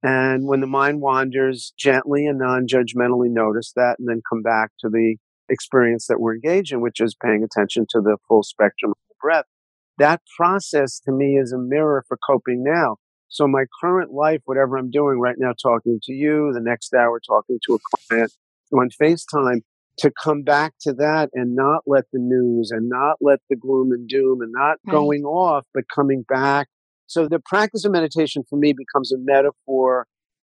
And 0.03 0.47
when 0.47 0.61
the 0.61 0.67
mind 0.67 1.01
wanders, 1.01 1.73
gently 1.77 2.25
and 2.25 2.39
non 2.39 2.65
judgmentally 2.65 3.29
notice 3.29 3.73
that 3.75 3.97
and 3.99 4.07
then 4.07 4.21
come 4.31 4.41
back 4.41 4.71
to 4.79 4.89
the 4.89 5.17
experience 5.49 6.07
that 6.07 6.19
we're 6.19 6.35
engaged 6.35 6.71
in, 6.71 6.81
which 6.81 7.01
is 7.01 7.15
paying 7.21 7.43
attention 7.43 7.85
to 7.89 7.99
the 8.01 8.17
full 8.27 8.41
spectrum 8.41 8.91
of 8.91 8.97
the 9.09 9.15
breath 9.21 9.45
that 10.01 10.21
process 10.35 10.99
to 11.01 11.11
me 11.11 11.37
is 11.37 11.53
a 11.53 11.59
mirror 11.59 12.03
for 12.07 12.17
coping 12.27 12.63
now. 12.63 12.97
So 13.29 13.47
my 13.47 13.65
current 13.81 14.11
life, 14.11 14.41
whatever 14.45 14.77
I'm 14.77 14.89
doing 14.89 15.19
right 15.19 15.35
now, 15.37 15.53
talking 15.61 15.99
to 16.03 16.11
you, 16.11 16.51
the 16.53 16.59
next 16.59 16.93
hour 16.93 17.19
talking 17.25 17.59
to 17.67 17.75
a 17.75 17.79
client 18.09 18.33
on 18.73 18.89
FaceTime, 19.01 19.61
to 19.99 20.11
come 20.21 20.41
back 20.41 20.73
to 20.81 20.93
that 20.93 21.29
and 21.33 21.55
not 21.55 21.83
let 21.85 22.05
the 22.11 22.19
news 22.19 22.71
and 22.71 22.89
not 22.89 23.17
let 23.21 23.39
the 23.49 23.55
gloom 23.55 23.91
and 23.91 24.07
doom 24.07 24.41
and 24.41 24.51
not 24.51 24.77
right. 24.85 24.91
going 24.91 25.23
off, 25.23 25.65
but 25.73 25.83
coming 25.93 26.25
back. 26.27 26.67
So 27.05 27.27
the 27.27 27.41
practice 27.45 27.85
of 27.85 27.91
meditation 27.91 28.43
for 28.49 28.57
me 28.57 28.73
becomes 28.73 29.11
a 29.11 29.17
metaphor 29.19 30.07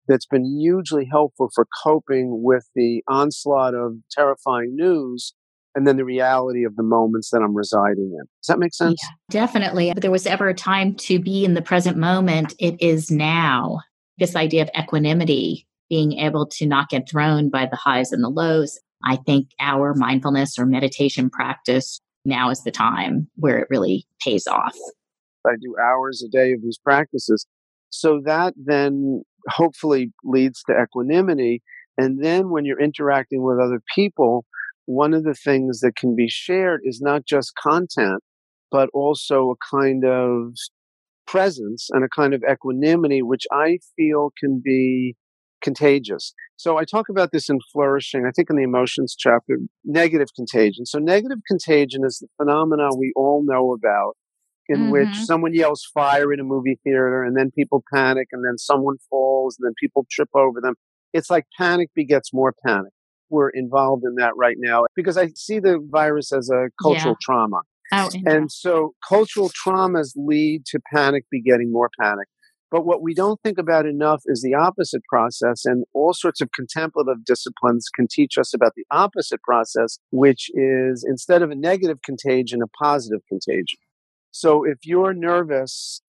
that's 0.08 0.26
been 0.26 0.46
hugely 0.60 1.08
helpful 1.12 1.50
for 1.54 1.68
coping 1.84 2.42
with 2.44 2.70
the 2.76 3.04
onslaught 3.08 3.74
of 3.74 3.96
terrifying 4.12 4.76
news 4.76 5.34
and 5.76 5.88
then 5.88 5.98
the 5.98 6.06
reality 6.06 6.64
of 6.64 6.76
the 6.76 6.84
moments 6.84 7.30
that 7.32 7.42
I'm 7.42 7.56
residing 7.56 8.16
in. 8.18 8.26
Does 8.42 8.48
that 8.48 8.60
make 8.60 8.74
sense? 8.74 9.00
Yeah, 9.02 9.42
definitely. 9.42 9.90
If 9.90 9.98
there 9.98 10.12
was 10.12 10.26
ever 10.26 10.50
a 10.50 10.54
time 10.54 10.96
to 10.96 11.20
be 11.20 11.46
in 11.46 11.54
the 11.54 11.62
present 11.62 11.98
moment, 11.98 12.54
it 12.60 12.82
is 12.82 13.10
now. 13.10 13.80
This 14.18 14.36
idea 14.36 14.64
of 14.64 14.70
equanimity, 14.78 15.66
being 15.90 16.14
able 16.14 16.46
to 16.46 16.66
not 16.66 16.90
get 16.90 17.10
thrown 17.10 17.50
by 17.50 17.66
the 17.66 17.78
highs 17.78 18.12
and 18.12 18.24
the 18.24 18.30
lows. 18.30 18.80
I 19.04 19.16
think 19.16 19.48
our 19.60 19.96
mindfulness 19.96 20.60
or 20.60 20.66
meditation 20.66 21.30
practice 21.30 22.00
now 22.24 22.50
is 22.50 22.64
the 22.64 22.72
time 22.72 23.28
where 23.36 23.58
it 23.58 23.68
really 23.70 24.06
pays 24.24 24.46
off. 24.48 24.76
I 25.46 25.56
do 25.60 25.76
hours 25.82 26.24
a 26.24 26.30
day 26.30 26.52
of 26.54 26.62
these 26.62 26.78
practices. 26.78 27.46
So 27.90 28.22
that 28.26 28.54
then 28.56 29.24
hopefully 29.48 30.12
leads 30.24 30.62
to 30.64 30.80
equanimity. 30.80 31.64
And 31.98 32.24
then 32.24 32.50
when 32.50 32.64
you're 32.64 32.80
interacting 32.80 33.42
with 33.44 33.60
other 33.60 33.82
people, 33.96 34.46
one 34.92 35.14
of 35.14 35.24
the 35.24 35.34
things 35.34 35.80
that 35.80 35.96
can 35.96 36.16
be 36.16 36.28
shared 36.28 36.82
is 36.84 37.00
not 37.02 37.26
just 37.26 37.54
content, 37.56 38.22
but 38.72 38.90
also 38.94 39.52
a 39.52 39.76
kind 39.76 40.04
of 40.06 40.54
presence 41.26 41.88
and 41.92 42.04
a 42.04 42.10
kind 42.10 42.34
of 42.34 42.44
equanimity, 42.50 43.22
which 43.22 43.46
I 43.52 43.80
feel 43.96 44.32
can 44.38 44.62
be 44.64 45.16
contagious. 45.64 46.34
So 46.58 46.78
I 46.78 46.84
talk 46.84 47.08
about 47.10 47.32
this 47.32 47.50
in 47.50 47.60
flourishing, 47.72 48.26
I 48.26 48.32
think 48.32 48.50
in 48.50 48.58
the 48.58 48.64
emotions 48.64 49.16
chapter, 49.18 49.60
negative 49.86 50.28
contagion. 50.36 50.86
So 50.86 51.00
negative 51.00 51.40
contagion 51.48 52.02
is 52.06 52.18
the 52.20 52.28
phenomena 52.38 52.90
we 52.98 53.14
all 53.16 53.44
know 53.46 53.74
about 53.74 54.18
in 54.68 54.78
mm-hmm. 54.78 54.92
which 54.92 55.16
someone 55.16 55.54
yells 55.54 55.88
fire 55.94 56.34
in 56.34 56.40
a 56.40 56.44
movie 56.44 56.80
theater 56.84 57.24
and 57.24 57.38
then 57.38 57.52
people 57.52 57.84
panic 57.94 58.28
and 58.32 58.44
then 58.44 58.58
someone 58.58 58.98
falls 59.10 59.58
and 59.58 59.68
then 59.68 59.74
people 59.80 60.06
trip 60.12 60.30
over 60.36 60.60
them. 60.60 60.74
It's 61.14 61.30
like 61.30 61.46
panic 61.58 61.90
begets 61.96 62.34
more 62.34 62.54
panic 62.66 62.92
we're 63.32 63.50
involved 63.50 64.04
in 64.06 64.16
that 64.16 64.34
right 64.36 64.58
now 64.60 64.86
because 64.96 65.18
I 65.18 65.30
see 65.36 65.60
the 65.60 65.80
virus 65.90 66.32
as 66.32 66.50
a 66.50 66.70
cultural 66.82 67.16
yeah. 67.20 67.26
trauma. 67.26 67.62
Oh, 67.94 68.10
and 68.26 68.52
so 68.52 68.94
cultural 69.08 69.50
traumas 69.50 70.12
lead 70.16 70.66
to 70.68 70.80
panic 70.94 71.26
begetting 71.30 71.72
more 71.72 71.90
panic. 72.00 72.28
But 72.70 72.86
what 72.86 73.02
we 73.02 73.14
don't 73.14 73.40
think 73.44 73.58
about 73.58 73.86
enough 73.86 74.22
is 74.28 74.42
the 74.42 74.56
opposite 74.56 75.02
process, 75.10 75.66
and 75.66 75.84
all 75.94 76.14
sorts 76.14 76.40
of 76.40 76.50
contemplative 76.56 77.26
disciplines 77.26 77.90
can 77.94 78.08
teach 78.10 78.38
us 78.38 78.54
about 78.54 78.72
the 78.78 78.86
opposite 78.90 79.42
process, 79.42 80.00
which 80.12 80.50
is 80.54 81.06
instead 81.06 81.42
of 81.42 81.52
a 81.52 81.56
negative 81.56 81.98
contagion, 82.02 82.62
a 82.64 82.68
positive 82.82 83.20
contagion. 83.28 83.80
So 84.32 84.64
if 84.64 84.78
you're 84.86 85.14
nervous 85.14 86.02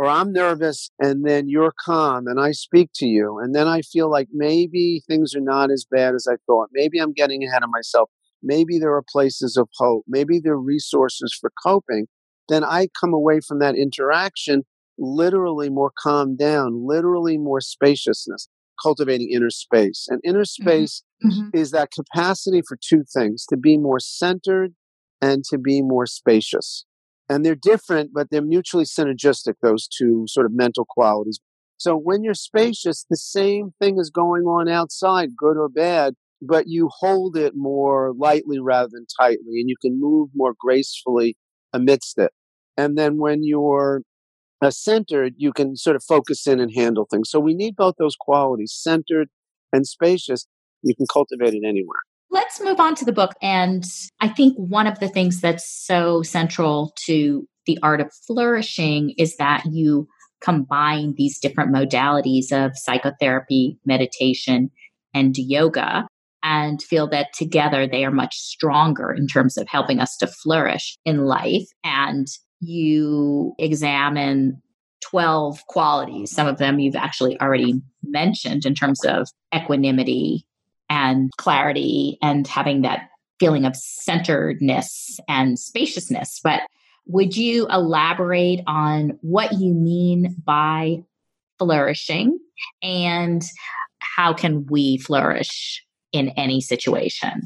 or 0.00 0.08
I'm 0.08 0.32
nervous 0.32 0.90
and 0.98 1.26
then 1.26 1.50
you're 1.50 1.74
calm 1.84 2.26
and 2.26 2.40
I 2.40 2.52
speak 2.52 2.88
to 2.94 3.06
you 3.06 3.38
and 3.38 3.54
then 3.54 3.68
I 3.68 3.82
feel 3.82 4.10
like 4.10 4.28
maybe 4.32 5.02
things 5.06 5.34
are 5.34 5.42
not 5.42 5.70
as 5.70 5.84
bad 5.90 6.14
as 6.14 6.26
I 6.26 6.36
thought. 6.46 6.70
Maybe 6.72 6.98
I'm 6.98 7.12
getting 7.12 7.44
ahead 7.44 7.62
of 7.62 7.68
myself. 7.68 8.08
Maybe 8.42 8.78
there 8.78 8.94
are 8.94 9.04
places 9.06 9.58
of 9.58 9.68
hope. 9.76 10.04
Maybe 10.08 10.40
there 10.42 10.54
are 10.54 10.58
resources 10.58 11.36
for 11.38 11.52
coping. 11.62 12.06
Then 12.48 12.64
I 12.64 12.88
come 12.98 13.12
away 13.12 13.40
from 13.46 13.58
that 13.58 13.74
interaction 13.74 14.62
literally 14.96 15.68
more 15.68 15.92
calmed 16.02 16.38
down, 16.38 16.86
literally 16.86 17.36
more 17.36 17.60
spaciousness. 17.60 18.48
cultivating 18.82 19.30
inner 19.30 19.50
space. 19.50 20.06
And 20.08 20.22
inner 20.24 20.44
mm-hmm. 20.44 20.62
space 20.62 21.02
mm-hmm. 21.22 21.48
is 21.52 21.72
that 21.72 21.90
capacity 21.90 22.62
for 22.66 22.78
two 22.82 23.04
things 23.12 23.44
to 23.50 23.58
be 23.58 23.76
more 23.76 24.00
centered 24.00 24.72
and 25.20 25.44
to 25.50 25.58
be 25.58 25.82
more 25.82 26.06
spacious. 26.06 26.86
And 27.30 27.46
they're 27.46 27.54
different, 27.54 28.10
but 28.12 28.26
they're 28.30 28.42
mutually 28.42 28.84
synergistic, 28.84 29.54
those 29.62 29.86
two 29.86 30.24
sort 30.28 30.46
of 30.46 30.52
mental 30.52 30.84
qualities. 30.84 31.38
So 31.78 31.96
when 31.96 32.24
you're 32.24 32.34
spacious, 32.34 33.06
the 33.08 33.16
same 33.16 33.72
thing 33.80 33.98
is 33.98 34.10
going 34.10 34.42
on 34.42 34.68
outside, 34.68 35.36
good 35.36 35.56
or 35.56 35.68
bad, 35.68 36.14
but 36.42 36.66
you 36.66 36.90
hold 36.92 37.36
it 37.36 37.54
more 37.54 38.12
lightly 38.18 38.58
rather 38.58 38.90
than 38.92 39.06
tightly, 39.18 39.60
and 39.60 39.68
you 39.68 39.76
can 39.80 40.00
move 40.00 40.30
more 40.34 40.54
gracefully 40.58 41.36
amidst 41.72 42.18
it. 42.18 42.32
And 42.76 42.98
then 42.98 43.16
when 43.16 43.44
you're 43.44 44.02
uh, 44.60 44.70
centered, 44.70 45.34
you 45.36 45.52
can 45.52 45.76
sort 45.76 45.96
of 45.96 46.02
focus 46.02 46.46
in 46.46 46.60
and 46.60 46.74
handle 46.74 47.06
things. 47.10 47.30
So 47.30 47.40
we 47.40 47.54
need 47.54 47.76
both 47.76 47.94
those 47.98 48.16
qualities, 48.18 48.76
centered 48.76 49.28
and 49.72 49.86
spacious. 49.86 50.46
You 50.82 50.94
can 50.96 51.06
cultivate 51.10 51.54
it 51.54 51.62
anywhere. 51.66 52.00
Let's 52.30 52.60
move 52.60 52.78
on 52.78 52.94
to 52.96 53.04
the 53.04 53.12
book. 53.12 53.32
And 53.42 53.84
I 54.20 54.28
think 54.28 54.56
one 54.56 54.86
of 54.86 55.00
the 55.00 55.08
things 55.08 55.40
that's 55.40 55.68
so 55.68 56.22
central 56.22 56.92
to 57.06 57.46
the 57.66 57.78
art 57.82 58.00
of 58.00 58.12
flourishing 58.26 59.14
is 59.18 59.36
that 59.36 59.64
you 59.70 60.06
combine 60.40 61.14
these 61.16 61.38
different 61.38 61.74
modalities 61.74 62.52
of 62.52 62.72
psychotherapy, 62.76 63.78
meditation, 63.84 64.70
and 65.12 65.36
yoga 65.36 66.06
and 66.42 66.82
feel 66.82 67.06
that 67.08 67.32
together 67.34 67.86
they 67.86 68.04
are 68.04 68.10
much 68.10 68.36
stronger 68.36 69.12
in 69.12 69.26
terms 69.26 69.58
of 69.58 69.68
helping 69.68 70.00
us 70.00 70.16
to 70.16 70.26
flourish 70.26 70.96
in 71.04 71.26
life. 71.26 71.66
And 71.84 72.26
you 72.60 73.54
examine 73.58 74.62
12 75.02 75.66
qualities. 75.66 76.30
Some 76.30 76.46
of 76.46 76.58
them 76.58 76.78
you've 76.78 76.96
actually 76.96 77.38
already 77.40 77.74
mentioned 78.02 78.64
in 78.64 78.74
terms 78.74 79.04
of 79.04 79.28
equanimity 79.54 80.46
and 80.90 81.30
clarity 81.38 82.18
and 82.20 82.46
having 82.46 82.82
that 82.82 83.08
feeling 83.38 83.64
of 83.64 83.74
centeredness 83.74 85.18
and 85.28 85.58
spaciousness. 85.58 86.40
But 86.44 86.62
would 87.06 87.36
you 87.36 87.66
elaborate 87.68 88.60
on 88.66 89.18
what 89.22 89.52
you 89.52 89.72
mean 89.72 90.36
by 90.44 91.04
flourishing 91.58 92.38
and 92.82 93.42
how 94.00 94.34
can 94.34 94.66
we 94.66 94.98
flourish 94.98 95.84
in 96.12 96.28
any 96.30 96.60
situation? 96.60 97.42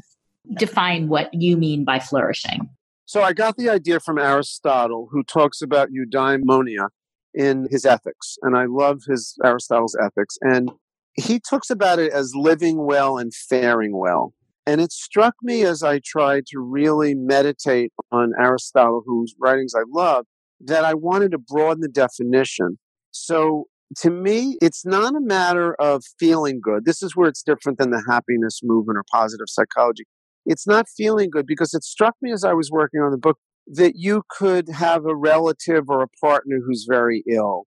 Define 0.57 1.07
what 1.07 1.33
you 1.33 1.55
mean 1.55 1.85
by 1.85 1.99
flourishing. 1.99 2.69
So 3.05 3.21
I 3.21 3.33
got 3.33 3.55
the 3.55 3.69
idea 3.69 3.99
from 3.99 4.17
Aristotle, 4.17 5.07
who 5.11 5.23
talks 5.23 5.61
about 5.61 5.89
eudaimonia 5.91 6.89
in 7.33 7.67
his 7.69 7.85
ethics. 7.85 8.37
And 8.41 8.57
I 8.57 8.65
love 8.65 9.03
his 9.07 9.35
Aristotle's 9.43 9.95
ethics. 10.01 10.37
And 10.41 10.71
he 11.15 11.39
talks 11.39 11.69
about 11.69 11.99
it 11.99 12.11
as 12.11 12.33
living 12.35 12.85
well 12.85 13.17
and 13.17 13.33
faring 13.33 13.97
well. 13.97 14.33
And 14.67 14.81
it 14.81 14.91
struck 14.91 15.35
me 15.43 15.63
as 15.63 15.83
I 15.83 15.99
tried 16.03 16.45
to 16.47 16.59
really 16.59 17.13
meditate 17.13 17.91
on 18.11 18.33
Aristotle, 18.39 19.03
whose 19.05 19.35
writings 19.39 19.73
I 19.75 19.83
love, 19.87 20.25
that 20.61 20.83
I 20.83 20.93
wanted 20.95 21.31
to 21.31 21.37
broaden 21.37 21.81
the 21.81 21.87
definition. 21.87 22.79
So 23.11 23.65
to 23.97 24.09
me, 24.09 24.57
it's 24.61 24.85
not 24.85 25.15
a 25.15 25.21
matter 25.21 25.75
of 25.75 26.03
feeling 26.19 26.59
good. 26.61 26.85
This 26.85 27.03
is 27.03 27.15
where 27.15 27.29
it's 27.29 27.43
different 27.43 27.77
than 27.77 27.91
the 27.91 28.03
happiness 28.09 28.61
movement 28.63 28.97
or 28.97 29.03
positive 29.11 29.45
psychology 29.47 30.05
it's 30.45 30.67
not 30.67 30.87
feeling 30.87 31.29
good 31.29 31.47
because 31.47 31.73
it 31.73 31.83
struck 31.83 32.15
me 32.21 32.31
as 32.31 32.43
I 32.43 32.53
was 32.53 32.71
working 32.71 33.01
on 33.01 33.11
the 33.11 33.17
book 33.17 33.37
that 33.67 33.93
you 33.95 34.23
could 34.29 34.69
have 34.69 35.05
a 35.05 35.15
relative 35.15 35.85
or 35.89 36.03
a 36.03 36.07
partner 36.21 36.59
who's 36.65 36.85
very 36.87 37.23
ill, 37.29 37.63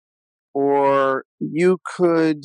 or 0.54 1.26
you 1.40 1.80
could 1.96 2.44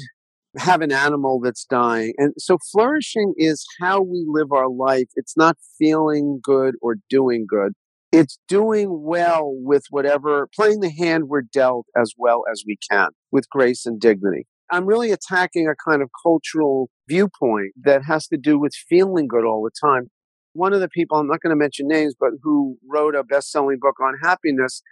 have 0.58 0.80
an 0.80 0.92
animal 0.92 1.40
that's 1.40 1.64
dying. 1.64 2.12
And 2.18 2.34
so 2.38 2.58
flourishing 2.70 3.34
is 3.36 3.66
how 3.80 4.02
we 4.02 4.24
live 4.28 4.52
our 4.52 4.68
life. 4.68 5.08
It's 5.16 5.36
not 5.36 5.56
feeling 5.78 6.40
good 6.42 6.74
or 6.80 6.96
doing 7.08 7.46
good. 7.48 7.72
It's 8.10 8.38
doing 8.48 9.02
well 9.02 9.50
with 9.54 9.84
whatever, 9.90 10.48
playing 10.54 10.80
the 10.80 10.90
hand 10.90 11.28
we're 11.28 11.42
dealt 11.42 11.86
as 11.96 12.12
well 12.18 12.42
as 12.50 12.62
we 12.66 12.76
can 12.90 13.08
with 13.30 13.48
grace 13.48 13.86
and 13.86 13.98
dignity. 13.98 14.46
I'm 14.70 14.86
really 14.86 15.10
attacking 15.10 15.66
a 15.68 15.90
kind 15.90 16.02
of 16.02 16.10
cultural 16.22 16.90
viewpoint 17.08 17.72
that 17.82 18.04
has 18.04 18.26
to 18.28 18.36
do 18.36 18.58
with 18.58 18.72
feeling 18.74 19.28
good 19.28 19.44
all 19.44 19.62
the 19.62 19.70
time 19.86 20.08
one 20.54 20.72
of 20.72 20.80
the 20.80 20.88
people, 20.88 21.18
I'm 21.18 21.28
not 21.28 21.40
going 21.40 21.50
to 21.50 21.56
mention 21.56 21.88
names, 21.88 22.14
but 22.18 22.30
who 22.42 22.76
wrote 22.86 23.14
a 23.14 23.24
best 23.24 23.50
selling 23.50 23.78
book 23.80 23.96
on 24.00 24.14
happiness, 24.22 24.82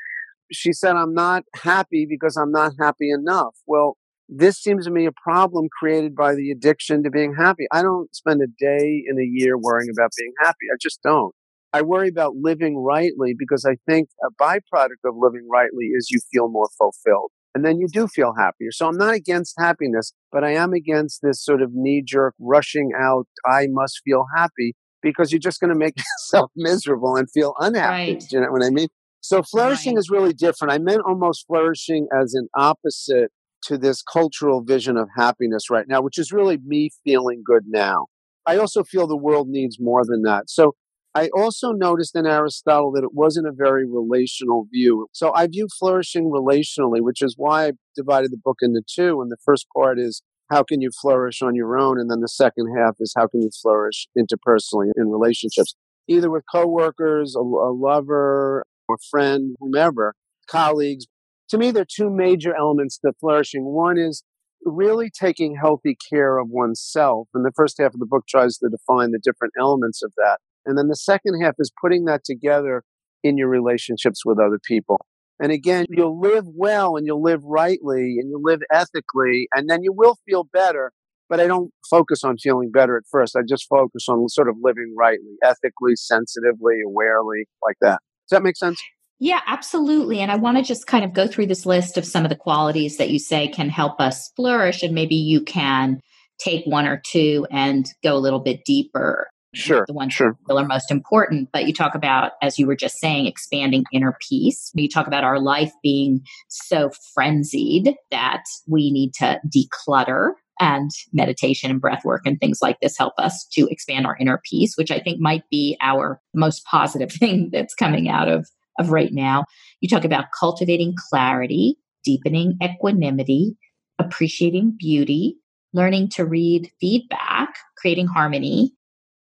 she 0.53 0.73
said, 0.73 0.97
I'm 0.97 1.15
not 1.15 1.45
happy 1.55 2.07
because 2.09 2.37
I'm 2.37 2.51
not 2.51 2.73
happy 2.81 3.11
enough. 3.11 3.55
Well, 3.67 3.97
this 4.31 4.59
seems 4.59 4.87
to 4.87 4.93
me 4.93 5.07
a 5.07 5.13
problem 5.13 5.69
created 5.79 6.15
by 6.15 6.35
the 6.35 6.51
addiction 6.51 7.03
to 7.03 7.11
being 7.11 7.35
happy. 7.35 7.67
I 7.73 7.83
don't 7.83 8.15
spend 8.15 8.41
a 8.43 8.47
day 8.47 9.03
in 9.07 9.19
a 9.19 9.25
year 9.25 9.59
worrying 9.59 9.91
about 9.93 10.13
being 10.17 10.33
happy. 10.41 10.67
I 10.73 10.77
just 10.81 11.03
don't. 11.03 11.35
I 11.73 11.83
worry 11.83 12.09
about 12.09 12.35
living 12.37 12.77
rightly 12.77 13.35
because 13.37 13.65
I 13.65 13.77
think 13.89 14.09
a 14.25 14.31
byproduct 14.43 15.05
of 15.05 15.15
living 15.17 15.49
rightly 15.51 15.87
is 15.87 16.11
you 16.11 16.21
feel 16.33 16.49
more 16.49 16.69
fulfilled. 16.79 17.31
And 17.55 17.65
then 17.65 17.81
you 17.81 17.89
do 17.93 18.07
feel 18.07 18.35
happier. 18.39 18.71
So 18.71 18.87
I'm 18.87 18.97
not 18.97 19.15
against 19.15 19.55
happiness, 19.59 20.13
but 20.31 20.45
I 20.45 20.55
am 20.55 20.73
against 20.73 21.21
this 21.23 21.45
sort 21.45 21.63
of 21.63 21.71
knee 21.73 22.03
jerk 22.05 22.35
rushing 22.39 22.93
out, 22.97 23.27
I 23.45 23.67
must 23.71 24.01
feel 24.05 24.27
happy 24.37 24.75
because 25.03 25.33
you're 25.33 25.41
just 25.41 25.61
going 25.61 25.73
to 25.73 25.79
make 25.79 25.97
yourself 26.33 26.53
miserable 26.55 27.17
and 27.17 27.29
feel 27.31 27.55
unhappy. 27.59 28.13
Right. 28.13 28.25
You 28.31 28.41
know 28.41 28.53
what 28.53 28.65
I 28.65 28.71
mean? 28.71 28.89
So 29.21 29.43
flourishing 29.43 29.95
right. 29.95 29.99
is 29.99 30.11
really 30.11 30.33
different. 30.33 30.73
I 30.73 30.79
meant 30.79 31.03
almost 31.05 31.45
flourishing 31.47 32.07
as 32.17 32.35
an 32.35 32.49
opposite 32.57 33.31
to 33.65 33.79
this 33.79 34.03
cultural 34.03 34.63
vision 34.63 34.97
of 34.97 35.09
happiness 35.17 35.71
right 35.71 35.87
now, 35.89 36.01
which 36.01 36.19
is 36.19 36.33
really 36.33 36.59
me 36.65 36.91
feeling 37.05 37.43
good 37.45 37.65
now. 37.67 38.07
I 38.47 38.57
also 38.57 38.83
feel 38.83 39.07
the 39.07 39.17
world 39.17 39.49
needs 39.49 39.79
more 39.79 40.05
than 40.05 40.23
that. 40.23 40.49
So 40.49 40.75
I 41.15 41.29
also 41.37 41.73
noticed 41.73 42.15
in 42.15 42.27
Aristotle 42.27 42.93
that 42.93 43.05
it 43.05 43.13
wasn't 43.13 43.49
a 43.49 43.53
very 43.53 43.85
relational 43.85 44.67
view. 44.71 45.09
So 45.13 45.33
I 45.35 45.47
view 45.49 45.67
flourishing 45.79 46.31
relationally, 46.31 47.01
which 47.01 47.21
is 47.21 47.35
why 47.37 47.67
I 47.67 47.73
divided 47.97 48.31
the 48.31 48.41
book 48.43 48.59
into 48.63 48.83
two. 48.87 49.21
And 49.21 49.31
the 49.31 49.37
first 49.45 49.67
part 49.77 49.99
is 49.99 50.23
how 50.51 50.63
can 50.63 50.81
you 50.81 50.91
flourish 51.01 51.43
on 51.43 51.55
your 51.55 51.79
own? 51.79 51.99
And 51.99 52.11
then 52.11 52.21
the 52.21 52.29
second 52.29 52.75
half 52.77 52.97
is 53.01 53.13
how 53.17 53.27
can 53.27 53.43
you 53.43 53.51
flourish 53.61 54.09
interpersonally 54.17 54.91
in 54.97 55.09
relationships, 55.11 55.75
either 56.09 56.31
with 56.31 56.45
coworkers, 56.53 57.35
a, 57.37 57.41
a 57.41 57.73
lover, 57.73 58.65
a 58.91 58.95
friend, 59.11 59.57
whomever, 59.61 60.15
colleagues. 60.49 61.07
To 61.51 61.59
me, 61.59 61.71
there 61.73 61.83
are 61.83 61.87
two 61.89 62.11
major 62.11 62.55
elements 62.55 62.99
to 62.99 63.13
flourishing. 63.21 63.65
One 63.65 63.99
is 63.99 64.23
really 64.65 65.11
taking 65.11 65.57
healthy 65.57 65.97
care 66.09 66.39
of 66.39 66.49
oneself. 66.49 67.29
And 67.35 67.45
the 67.45 67.53
first 67.57 67.77
half 67.79 67.93
of 67.95 68.01
the 68.01 68.07
book 68.07 68.25
tries 68.29 68.59
to 68.59 68.69
define 68.69 69.11
the 69.11 69.21
different 69.23 69.55
elements 69.59 70.03
of 70.03 70.13
that. 70.17 70.39
And 70.65 70.79
then 70.79 70.89
the 70.89 70.97
second 70.97 71.41
half 71.43 71.55
is 71.59 71.73
putting 71.81 72.05
that 72.05 72.23
together 72.25 72.85
in 73.25 73.37
your 73.37 73.49
relationships 73.49 74.25
with 74.25 74.39
other 74.39 74.61
people. 74.65 74.99
And 75.43 75.51
again, 75.51 75.87
you'll 75.89 76.21
live 76.21 76.45
well 76.47 76.97
and 76.97 77.07
you'll 77.07 77.23
live 77.23 77.43
rightly 77.45 78.17
and 78.19 78.29
you'll 78.29 78.43
live 78.43 78.61
ethically 78.71 79.49
and 79.55 79.69
then 79.69 79.83
you 79.83 79.93
will 79.93 80.19
feel 80.27 80.45
better. 80.45 80.93
But 81.29 81.41
I 81.41 81.47
don't 81.47 81.73
focus 81.89 82.23
on 82.25 82.37
feeling 82.39 82.71
better 82.71 82.97
at 82.97 83.05
first. 83.11 83.37
I 83.37 83.41
just 83.49 83.67
focus 83.69 84.07
on 84.09 84.29
sort 84.29 84.49
of 84.49 84.57
living 84.63 84.95
rightly, 84.99 85.37
ethically, 85.43 85.95
sensitively, 85.97 86.81
awarely, 86.87 87.45
like 87.65 87.77
that. 87.81 88.01
Does 88.29 88.37
that 88.37 88.43
make 88.43 88.57
sense? 88.57 88.81
Yeah, 89.21 89.41
absolutely. 89.47 90.21
And 90.21 90.33
I 90.33 90.37
want 90.37 90.57
to 90.57 90.63
just 90.63 90.87
kind 90.87 91.05
of 91.05 91.13
go 91.13 91.27
through 91.27 91.47
this 91.47 91.67
list 91.67 91.99
of 91.99 92.07
some 92.07 92.25
of 92.25 92.31
the 92.31 92.37
qualities 92.37 92.97
that 92.97 93.11
you 93.11 93.19
say 93.19 93.49
can 93.49 93.69
help 93.69 94.01
us 94.01 94.31
flourish. 94.35 94.83
And 94.83 94.95
maybe 94.95 95.15
you 95.15 95.43
can 95.43 96.01
take 96.39 96.65
one 96.65 96.87
or 96.87 97.03
two 97.05 97.47
and 97.51 97.87
go 98.03 98.17
a 98.17 98.19
little 98.19 98.41
bit 98.41 98.65
deeper 98.65 99.29
Sure. 99.53 99.85
The 99.87 99.95
ones 99.95 100.13
sure. 100.13 100.39
that 100.47 100.55
are 100.55 100.65
most 100.65 100.91
important. 100.91 101.49
But 101.53 101.67
you 101.67 101.73
talk 101.73 101.95
about, 101.95 102.33
as 102.41 102.59
you 102.59 102.67
were 102.67 102.77
just 102.77 102.99
saying, 102.99 103.27
expanding 103.27 103.85
inner 103.93 104.17
peace. 104.29 104.71
You 104.75 104.89
talk 104.89 105.07
about 105.07 105.25
our 105.25 105.41
life 105.41 105.73
being 105.83 106.23
so 106.49 106.91
frenzied 107.15 107.95
that 108.11 108.45
we 108.69 108.93
need 108.93 109.13
to 109.15 109.41
declutter 109.49 110.33
and 110.61 110.91
meditation 111.13 111.71
and 111.71 111.81
breath 111.81 112.05
work 112.05 112.23
and 112.27 112.39
things 112.39 112.61
like 112.63 112.79
this 112.81 112.99
help 112.99 113.15
us 113.19 113.47
to 113.53 113.67
expand 113.69 114.07
our 114.07 114.17
inner 114.21 114.41
peace, 114.49 114.77
which 114.77 114.91
I 114.91 115.01
think 115.01 115.19
might 115.19 115.43
be 115.51 115.77
our 115.81 116.21
most 116.35 116.65
positive 116.65 117.11
thing 117.19 117.51
that's 117.53 117.75
coming 117.75 118.09
out 118.09 118.29
of, 118.29 118.49
of 118.79 118.91
right 118.91 119.13
now. 119.13 119.45
You 119.81 119.89
talk 119.89 120.05
about 120.05 120.27
cultivating 120.39 120.95
clarity, 121.11 121.77
deepening 122.05 122.57
equanimity, 122.63 123.57
appreciating 123.99 124.77
beauty, 124.79 125.37
learning 125.73 126.09
to 126.11 126.25
read 126.25 126.71
feedback, 126.81 127.55
creating 127.77 128.07
harmony, 128.07 128.73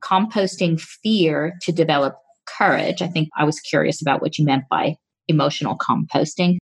composting 0.03 0.81
fear 0.81 1.55
to 1.63 1.73
develop 1.73 2.17
courage. 2.47 3.03
I 3.03 3.09
think 3.09 3.29
I 3.37 3.45
was 3.45 3.61
curious 3.61 4.01
about 4.01 4.23
what 4.23 4.39
you 4.39 4.45
meant 4.45 4.65
by 4.71 4.97
emotional 5.27 5.77
composting, 5.77 6.59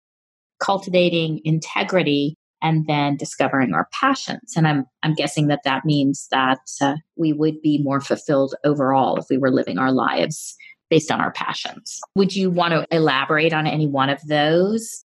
cultivating 0.61 1.41
integrity, 1.45 2.37
and 2.62 2.87
then 2.87 3.17
discovering 3.17 3.75
our 3.75 3.88
passions. 3.93 4.55
And 4.57 4.67
I'm 4.67 4.87
I'm 5.03 5.14
guessing 5.14 5.49
that 5.49 5.61
that 5.64 5.85
means 5.85 6.26
that 6.31 6.61
uh, 6.81 6.97
we 7.17 7.33
would 7.33 7.61
be 7.61 7.79
more 7.83 8.00
fulfilled 8.00 8.55
overall 8.64 9.17
if 9.17 9.26
we 9.29 9.37
were 9.37 9.50
living 9.50 9.79
our 9.79 9.93
lives 9.93 10.57
based 10.91 11.11
on 11.11 11.21
our 11.21 11.33
passions. 11.33 12.00
Would 12.14 12.35
you 12.35 12.50
want 12.50 12.73
to 12.73 12.87
elaborate 12.95 13.53
on 13.53 13.67
any 13.67 13.87
one 13.87 14.11
of 14.11 14.21
those? 14.26 15.05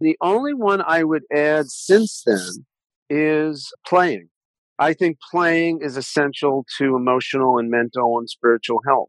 The 0.00 0.16
only 0.20 0.54
one 0.54 0.82
I 0.82 1.04
would 1.04 1.22
add 1.32 1.68
since 1.68 2.22
then 2.26 2.66
is 3.08 3.72
playing. 3.86 4.28
I 4.78 4.92
think 4.92 5.18
playing 5.30 5.80
is 5.82 5.96
essential 5.96 6.66
to 6.78 6.96
emotional 6.96 7.58
and 7.58 7.70
mental 7.70 8.18
and 8.18 8.28
spiritual 8.28 8.80
health. 8.86 9.08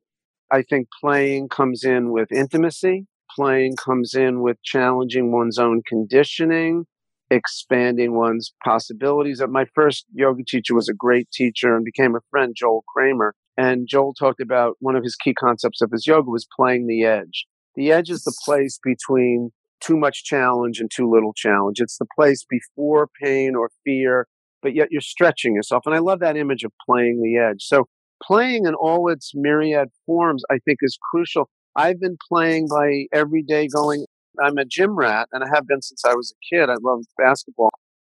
I 0.52 0.62
think 0.62 0.88
playing 1.02 1.50
comes 1.50 1.84
in 1.84 2.12
with 2.12 2.32
intimacy. 2.32 3.08
Playing 3.36 3.76
comes 3.76 4.14
in 4.14 4.42
with 4.42 4.62
challenging 4.64 5.32
one's 5.32 5.58
own 5.58 5.82
conditioning, 5.88 6.86
expanding 7.32 8.14
one's 8.14 8.54
possibilities. 8.64 9.42
My 9.50 9.66
first 9.74 10.06
yoga 10.14 10.44
teacher 10.48 10.76
was 10.76 10.88
a 10.88 10.94
great 10.94 11.30
teacher 11.32 11.76
and 11.76 11.84
became 11.84 12.16
a 12.16 12.22
friend, 12.30 12.54
Joel 12.56 12.86
Kramer. 12.88 13.34
And 13.58 13.88
Joel 13.88 14.14
talked 14.14 14.42
about 14.42 14.76
one 14.80 14.96
of 14.96 15.04
his 15.04 15.16
key 15.16 15.34
concepts 15.34 15.82
of 15.82 15.92
his 15.92 16.06
yoga 16.06 16.30
was 16.30 16.48
playing 16.56 16.88
the 16.88 17.06
edge. 17.06 17.46
The 17.76 17.92
edge 17.92 18.10
is 18.10 18.24
the 18.24 18.36
place 18.46 18.80
between 18.84 19.52
too 19.80 19.98
much 19.98 20.24
challenge 20.24 20.80
and 20.80 20.90
too 20.94 21.10
little 21.10 21.34
challenge. 21.34 21.80
It's 21.80 21.98
the 21.98 22.08
place 22.16 22.46
before 22.50 23.10
pain 23.22 23.56
or 23.56 23.70
fear, 23.84 24.28
but 24.62 24.74
yet 24.74 24.90
you're 24.92 25.02
stretching 25.02 25.56
yourself. 25.56 25.84
And 25.86 25.96
I 25.96 26.00
love 26.00 26.20
that 26.20 26.38
image 26.38 26.64
of 26.64 26.72
playing 26.86 27.22
the 27.22 27.38
edge. 27.38 27.64
So 27.64 27.88
playing 28.24 28.66
in 28.66 28.74
all 28.74 29.10
its 29.10 29.32
myriad 29.36 29.90
forms, 30.06 30.44
I 30.50 30.60
think 30.66 30.80
is 30.82 30.98
crucial. 31.12 31.50
I've 31.76 32.00
been 32.00 32.18
playing 32.30 32.68
by 32.70 33.06
every 33.14 33.44
day 33.44 33.68
going, 33.68 34.06
I'm 34.44 34.58
a 34.58 34.66
gym 34.66 34.96
rat 34.96 35.28
and 35.32 35.44
I 35.44 35.48
have 35.54 35.68
been 35.68 35.82
since 35.82 36.04
I 36.06 36.14
was 36.14 36.34
a 36.34 36.56
kid. 36.56 36.70
I 36.70 36.76
love 36.82 37.04
basketball. 37.18 37.72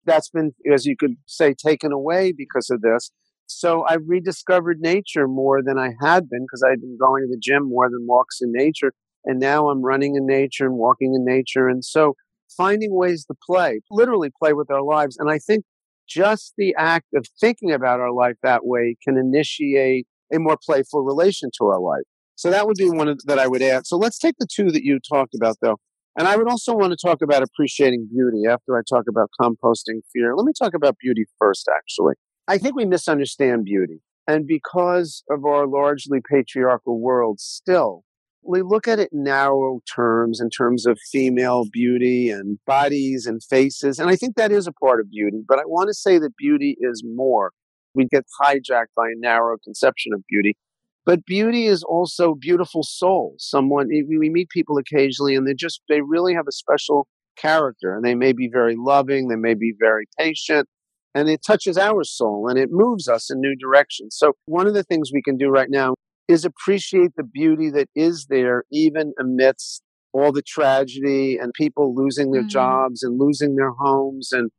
That's 0.05 0.29
been, 0.29 0.53
as 0.73 0.85
you 0.85 0.95
could 0.97 1.17
say, 1.25 1.53
taken 1.53 1.91
away 1.91 2.31
because 2.31 2.69
of 2.69 2.81
this. 2.81 3.11
So 3.49 3.83
I've 3.87 4.07
rediscovered 4.07 4.79
nature 4.79 5.27
more 5.27 5.61
than 5.63 5.77
I 5.77 5.93
had 5.99 6.29
been 6.29 6.43
because 6.43 6.63
I'd 6.63 6.81
been 6.81 6.97
going 6.99 7.23
to 7.23 7.27
the 7.29 7.39
gym 7.41 7.69
more 7.69 7.89
than 7.89 8.05
walks 8.05 8.41
in 8.41 8.51
nature. 8.51 8.93
And 9.25 9.39
now 9.39 9.69
I'm 9.69 9.81
running 9.81 10.15
in 10.15 10.25
nature 10.25 10.65
and 10.65 10.75
walking 10.75 11.13
in 11.15 11.25
nature. 11.25 11.67
And 11.67 11.83
so 11.83 12.13
finding 12.55 12.95
ways 12.95 13.25
to 13.25 13.35
play, 13.45 13.81
literally 13.91 14.29
play 14.41 14.53
with 14.53 14.69
our 14.71 14.83
lives. 14.83 15.17
And 15.17 15.29
I 15.31 15.39
think 15.39 15.65
just 16.07 16.53
the 16.57 16.75
act 16.77 17.07
of 17.15 17.25
thinking 17.39 17.71
about 17.71 17.99
our 17.99 18.11
life 18.11 18.35
that 18.43 18.65
way 18.65 18.95
can 19.03 19.17
initiate 19.17 20.07
a 20.33 20.39
more 20.39 20.57
playful 20.63 21.03
relation 21.03 21.49
to 21.57 21.65
our 21.65 21.79
life. 21.79 22.03
So 22.35 22.49
that 22.51 22.67
would 22.67 22.77
be 22.77 22.89
one 22.89 23.15
that 23.25 23.39
I 23.39 23.47
would 23.47 23.61
add. 23.61 23.85
So 23.85 23.97
let's 23.97 24.17
take 24.17 24.35
the 24.39 24.47
two 24.49 24.71
that 24.71 24.83
you 24.83 24.99
talked 24.99 25.35
about 25.35 25.57
though. 25.61 25.77
And 26.17 26.27
I 26.27 26.37
would 26.37 26.49
also 26.49 26.73
want 26.75 26.91
to 26.91 26.97
talk 26.97 27.21
about 27.21 27.43
appreciating 27.43 28.09
beauty 28.11 28.43
after 28.49 28.77
I 28.77 28.81
talk 28.87 29.05
about 29.09 29.29
composting 29.39 30.01
fear. 30.11 30.35
Let 30.35 30.45
me 30.45 30.53
talk 30.57 30.73
about 30.73 30.97
beauty 30.99 31.25
first, 31.37 31.69
actually. 31.73 32.15
I 32.49 32.57
think 32.57 32.75
we 32.75 32.85
misunderstand 32.85 33.65
beauty. 33.65 34.01
And 34.27 34.47
because 34.47 35.23
of 35.29 35.45
our 35.45 35.67
largely 35.67 36.19
patriarchal 36.27 36.99
world 36.99 37.39
still, 37.39 38.03
we 38.41 38.63
look 38.63 38.87
at 38.87 38.97
it 38.97 39.11
in 39.13 39.23
narrow 39.23 39.81
terms 39.95 40.41
in 40.41 40.49
terms 40.49 40.87
of 40.87 40.97
female 41.11 41.65
beauty 41.71 42.31
and 42.31 42.57
bodies 42.65 43.27
and 43.27 43.43
faces. 43.43 43.99
And 43.99 44.09
I 44.09 44.15
think 44.15 44.35
that 44.35 44.51
is 44.51 44.65
a 44.65 44.71
part 44.71 44.99
of 44.99 45.11
beauty. 45.11 45.43
But 45.47 45.59
I 45.59 45.63
want 45.67 45.89
to 45.89 45.93
say 45.93 46.17
that 46.17 46.35
beauty 46.37 46.75
is 46.79 47.03
more. 47.05 47.51
We 47.93 48.07
get 48.07 48.25
hijacked 48.41 48.95
by 48.95 49.09
a 49.09 49.19
narrow 49.19 49.57
conception 49.63 50.11
of 50.13 50.23
beauty. 50.27 50.57
But 51.05 51.25
beauty 51.25 51.67
is 51.67 51.83
also 51.83 52.33
beautiful 52.33 52.81
souls. 52.81 53.45
Someone, 53.47 53.89
we 53.89 54.29
meet 54.31 54.49
people 54.49 54.79
occasionally 54.79 55.35
and 55.35 55.47
they 55.47 55.53
just, 55.53 55.81
they 55.87 56.01
really 56.01 56.33
have 56.33 56.47
a 56.47 56.51
special 56.51 57.07
character 57.37 57.95
and 57.95 58.03
they 58.03 58.15
may 58.15 58.33
be 58.33 58.49
very 58.51 58.75
loving. 58.75 59.27
They 59.27 59.35
may 59.35 59.53
be 59.53 59.75
very 59.79 60.05
patient 60.17 60.67
and 61.15 61.29
it 61.29 61.41
touches 61.45 61.77
our 61.77 62.03
soul 62.03 62.47
and 62.47 62.59
it 62.59 62.69
moves 62.71 63.07
us 63.07 63.29
in 63.31 63.39
new 63.39 63.55
directions. 63.55 64.15
So 64.17 64.33
one 64.45 64.67
of 64.67 64.73
the 64.73 64.83
things 64.83 65.11
we 65.13 65.21
can 65.21 65.37
do 65.37 65.49
right 65.49 65.69
now 65.69 65.95
is 66.27 66.45
appreciate 66.45 67.11
the 67.15 67.23
beauty 67.23 67.69
that 67.71 67.89
is 67.95 68.27
there, 68.29 68.63
even 68.71 69.13
amidst 69.19 69.81
all 70.13 70.31
the 70.31 70.43
tragedy 70.43 71.37
and 71.37 71.53
people 71.53 71.95
losing 71.95 72.31
their 72.31 72.43
mm. 72.43 72.49
jobs 72.49 73.03
and 73.03 73.19
losing 73.19 73.55
their 73.55 73.71
homes. 73.71 74.29
And, 74.31 74.51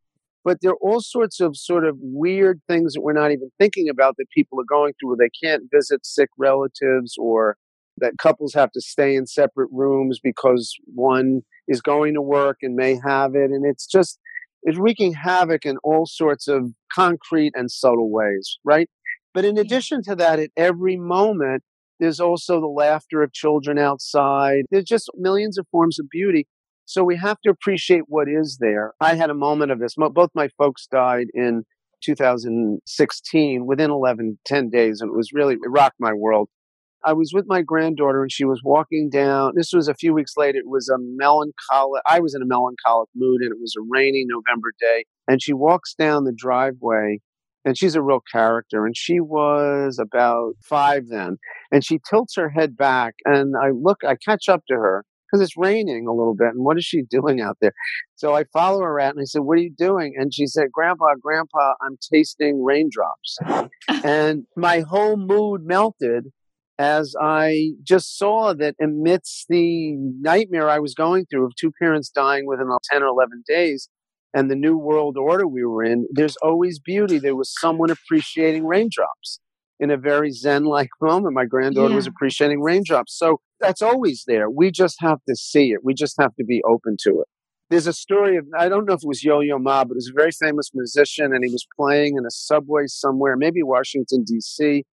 but 0.45 0.59
there 0.61 0.73
are 0.73 0.79
all 0.81 1.01
sorts 1.01 1.41
of 1.41 1.57
sort 1.57 1.87
of 1.87 1.97
weird 2.01 2.61
things 2.69 2.95
that 2.95 3.03
we're 3.03 3.13
not 3.13 3.31
even 3.31 3.51
thinking 3.59 3.89
about 3.89 4.17
that 4.19 4.31
people 4.35 4.61
are 4.61 4.65
going 4.69 4.95
through 4.95 5.11
where 5.11 5.19
they 5.19 5.47
can't 5.47 5.65
visit 5.73 6.05
sick 6.05 6.29
relatives 6.37 7.15
or 7.19 7.57
that 7.99 8.19
couples 8.19 8.55
have 8.55 8.73
to 8.73 8.81
stay 8.81 9.15
in 9.15 9.27
separate 9.27 9.69
rooms 9.71 10.19
because 10.23 10.75
one 10.95 11.43
is 11.69 11.81
going 11.81 12.15
to 12.15 12.23
work 12.23 12.59
and 12.63 12.75
may 12.75 12.99
have 13.05 13.35
it. 13.35 13.51
And 13.51 13.65
it's 13.65 13.87
just, 13.87 14.19
it's 14.63 14.79
wreaking 14.79 15.15
havoc 15.15 15.65
in 15.65 15.77
all 15.83 16.07
sorts 16.07 16.49
of 16.49 16.71
concrete 16.93 17.53
and 17.55 17.71
subtle 17.71 18.11
ways, 18.11 18.59
right? 18.65 18.89
But 19.33 19.45
in 19.45 19.57
addition 19.59 20.03
to 20.05 20.17
that, 20.17 20.39
at 20.39 20.51
every 20.57 20.97
moment, 20.97 21.63
there's 21.99 22.21
also 22.21 22.61
the 22.61 22.67
laughter 22.67 23.23
of 23.23 23.33
children 23.33 23.79
outside. 23.79 24.65
There's 24.71 24.85
just 24.85 25.11
millions 25.17 25.59
of 25.59 25.67
forms 25.71 25.99
of 25.99 26.09
beauty. 26.11 26.47
So 26.85 27.05
we 27.05 27.17
have 27.19 27.41
to 27.43 27.51
appreciate 27.51 28.05
what 28.09 28.27
is 28.29 28.59
there. 28.61 28.95
I 29.01 29.15
had 29.15 29.31
a 29.31 29.35
moment 29.35 29.71
of 29.71 29.79
this. 29.79 29.95
Both 29.97 30.31
my 30.35 30.49
folks 30.59 30.89
died 30.91 31.29
in 31.35 31.65
2016 32.03 33.67
within 33.67 33.91
11, 33.91 34.39
10 34.45 34.71
days, 34.71 35.01
and 35.01 35.11
it 35.11 35.17
was 35.17 35.31
really, 35.33 35.55
it 35.55 35.69
rocked 35.69 36.01
my 36.01 36.13
world. 36.13 36.49
I 37.05 37.13
was 37.13 37.33
with 37.33 37.47
my 37.49 37.63
granddaughter 37.63 38.23
and 38.23 38.33
she 38.33 38.45
was 38.45 38.61
walking 38.65 39.11
down. 39.11 39.53
This 39.57 39.73
was 39.73 39.89
a 39.89 39.95
few 39.95 40.13
weeks 40.13 40.35
later. 40.37 40.59
It 40.59 40.69
was 40.69 40.89
a 40.89 40.99
melancholic, 40.99 42.03
I 42.07 42.21
was 42.21 42.35
in 42.35 42.43
a 42.43 42.47
melancholic 42.47 43.09
mood 43.15 43.41
and 43.43 43.53
it 43.53 43.61
was 43.61 43.75
a 43.79 43.85
rainy 43.89 44.25
November 44.27 44.73
day. 44.81 45.05
And 45.29 45.43
she 45.43 45.53
walks 45.53 45.95
down 45.95 46.25
the 46.25 46.35
driveway 46.37 47.21
and 47.65 47.77
she's 47.77 47.95
a 47.95 48.03
real 48.03 48.23
character. 48.33 48.87
And 48.87 48.97
she 48.97 49.21
was 49.21 49.99
about 49.99 50.55
five 50.63 51.09
then. 51.09 51.39
And 51.71 51.85
she 51.85 52.01
tilts 52.09 52.37
her 52.37 52.49
head 52.49 52.77
back, 52.77 53.15
and 53.25 53.55
I 53.57 53.71
look, 53.71 53.99
I 54.07 54.17
catch 54.17 54.49
up 54.49 54.63
to 54.69 54.75
her 54.75 55.05
because 55.31 55.43
it's 55.43 55.57
raining 55.57 56.07
a 56.07 56.13
little 56.13 56.35
bit. 56.35 56.49
And 56.49 56.65
what 56.65 56.79
is 56.79 56.85
she 56.85 57.03
doing 57.11 57.41
out 57.41 57.59
there? 57.61 57.73
So 58.17 58.35
I 58.35 58.45
follow 58.53 58.81
her 58.81 59.01
out, 59.01 59.15
and 59.15 59.21
I 59.21 59.25
said, 59.25 59.43
"What 59.43 59.59
are 59.59 59.63
you 59.63 59.75
doing?" 59.77 60.15
And 60.17 60.33
she 60.35 60.47
said, 60.47 60.73
"Grandpa, 60.73 61.15
Grandpa, 61.21 61.75
I'm 61.81 61.97
tasting 62.13 62.63
raindrops." 62.63 63.39
and 64.05 64.47
my 64.57 64.81
whole 64.81 65.17
mood 65.17 65.65
melted 65.65 66.27
as 66.81 67.15
I 67.21 67.73
just 67.83 68.17
saw 68.17 68.55
that 68.55 68.75
amidst 68.81 69.49
the 69.51 69.93
nightmare 69.99 70.71
I 70.71 70.79
was 70.79 70.95
going 70.95 71.27
through 71.27 71.45
of 71.45 71.53
two 71.55 71.73
parents 71.79 72.09
dying 72.09 72.47
within 72.47 72.69
10 72.91 73.03
or 73.03 73.07
11 73.07 73.45
days, 73.47 73.91
and 74.33 74.51
the 74.51 74.57
new 74.57 74.79
world 74.79 75.19
order 75.19 75.47
we 75.47 75.63
were 75.63 75.85
in, 75.85 76.07
there's 76.11 76.37
always 76.37 76.79
beauty. 76.79 77.19
There 77.19 77.37
was 77.37 77.55
someone 77.61 77.91
appreciating 77.91 78.65
raindrops 78.65 79.41
in 79.79 79.91
a 79.91 79.99
very 79.99 80.31
Zen 80.31 80.65
like 80.65 80.89
moment. 81.03 81.35
My 81.35 81.45
granddaughter 81.45 81.91
yeah. 81.91 81.97
was 81.97 82.07
appreciating 82.07 82.63
raindrops. 82.63 83.15
So 83.15 83.41
that's 83.61 83.83
always 83.83 84.25
there. 84.27 84.49
We 84.49 84.71
just 84.71 84.97
have 85.01 85.19
to 85.29 85.37
see 85.37 85.73
it. 85.73 85.81
We 85.85 85.93
just 85.93 86.17
have 86.19 86.35
to 86.37 86.45
be 86.45 86.63
open 86.67 86.97
to 87.03 87.21
it. 87.21 87.27
There's 87.69 87.89
a 87.89 87.93
story 87.93 88.39
of, 88.39 88.47
I 88.59 88.71
don't 88.71 88.87
know 88.87 88.95
if 88.95 89.03
it 89.03 89.09
was 89.09 89.23
Yo 89.23 89.41
Yo 89.41 89.59
Ma, 89.59 89.85
but 89.85 89.93
it 89.93 89.97
was 89.97 90.11
a 90.11 90.19
very 90.19 90.33
famous 90.33 90.71
musician 90.73 91.35
and 91.35 91.45
he 91.45 91.53
was 91.53 91.67
playing 91.79 92.17
in 92.17 92.25
a 92.25 92.31
subway 92.31 92.87
somewhere, 92.87 93.37
maybe 93.37 93.63
Washington, 93.63 94.25
D.C 94.25 94.85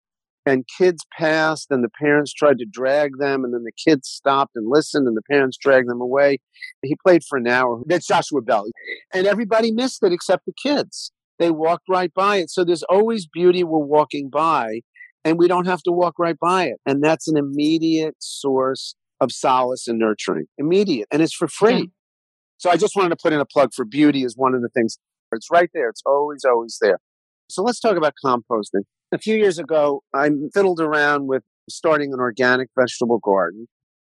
and 0.48 0.66
kids 0.78 1.06
passed 1.18 1.68
and 1.72 1.84
the 1.84 1.90
parents 2.00 2.34
tried 2.34 2.58
to 2.60 2.66
drag 2.66 3.18
them 3.20 3.44
and 3.44 3.54
then 3.54 3.66
the 3.66 3.72
kids 3.72 4.08
stopped 4.08 4.54
and 4.56 4.66
listened 4.70 5.06
and 5.06 5.18
the 5.18 5.22
parents 5.30 5.58
dragged 5.58 5.90
them 5.90 6.00
away. 6.00 6.38
He 6.84 6.96
played 7.06 7.22
for 7.28 7.38
an 7.38 7.48
hour. 7.48 7.82
That's 7.86 8.08
joshua 8.08 8.42
bell. 8.42 8.66
And 9.14 9.28
everybody 9.28 9.74
missed 9.74 10.02
it 10.04 10.14
except 10.14 10.46
the 10.46 10.54
kids. 10.54 11.12
They 11.38 11.52
walked 11.52 11.84
right 11.90 12.14
by 12.14 12.38
it. 12.38 12.50
So 12.50 12.64
there's 12.64 12.84
always 12.84 13.28
beauty 13.28 13.66
we're 13.66 13.80
walking 13.80 14.30
by 14.30 14.82
and 15.26 15.38
we 15.38 15.50
don't 15.50 15.66
have 15.66 15.84
to 15.84 15.92
walk 15.92 16.16
right 16.18 16.40
by 16.40 16.68
it. 16.68 16.78
And 16.86 17.04
that's 17.04 17.28
an 17.28 17.36
immediate 17.36 18.16
source 18.20 18.96
of 19.20 19.34
solace 19.34 19.86
and 19.86 20.00
nurturing. 20.00 20.46
Immediate. 20.58 21.10
And 21.12 21.22
it's 21.22 21.34
for 21.34 21.50
free. 21.50 21.78
Yeah. 21.78 21.84
so 22.58 22.70
i 22.70 22.78
just 22.78 22.96
wanted 22.96 23.10
to 23.10 23.18
put 23.22 23.34
in 23.34 23.42
a 23.42 23.46
plug 23.46 23.72
for 23.76 23.84
beauty 23.84 24.24
is 24.24 24.38
one 24.38 24.56
of 24.56 24.62
the 24.62 24.70
things. 24.70 24.98
It's 25.34 25.52
right 25.52 25.70
there. 25.74 25.90
It's 25.90 26.04
always 26.06 26.46
always 26.46 26.78
there. 26.80 27.00
So 27.50 27.64
let's 27.64 27.82
talk 27.82 27.98
about 27.98 28.14
composting 28.24 28.84
a 29.12 29.18
few 29.18 29.36
years 29.36 29.60
ago, 29.60 30.02
I 30.14 30.30
fiddled 30.54 30.80
around 30.80 31.28
with 31.28 31.44
starting 31.70 32.14
an 32.14 32.20
organic 32.20 32.70
vegetable 32.78 33.20
garden. 33.20 33.68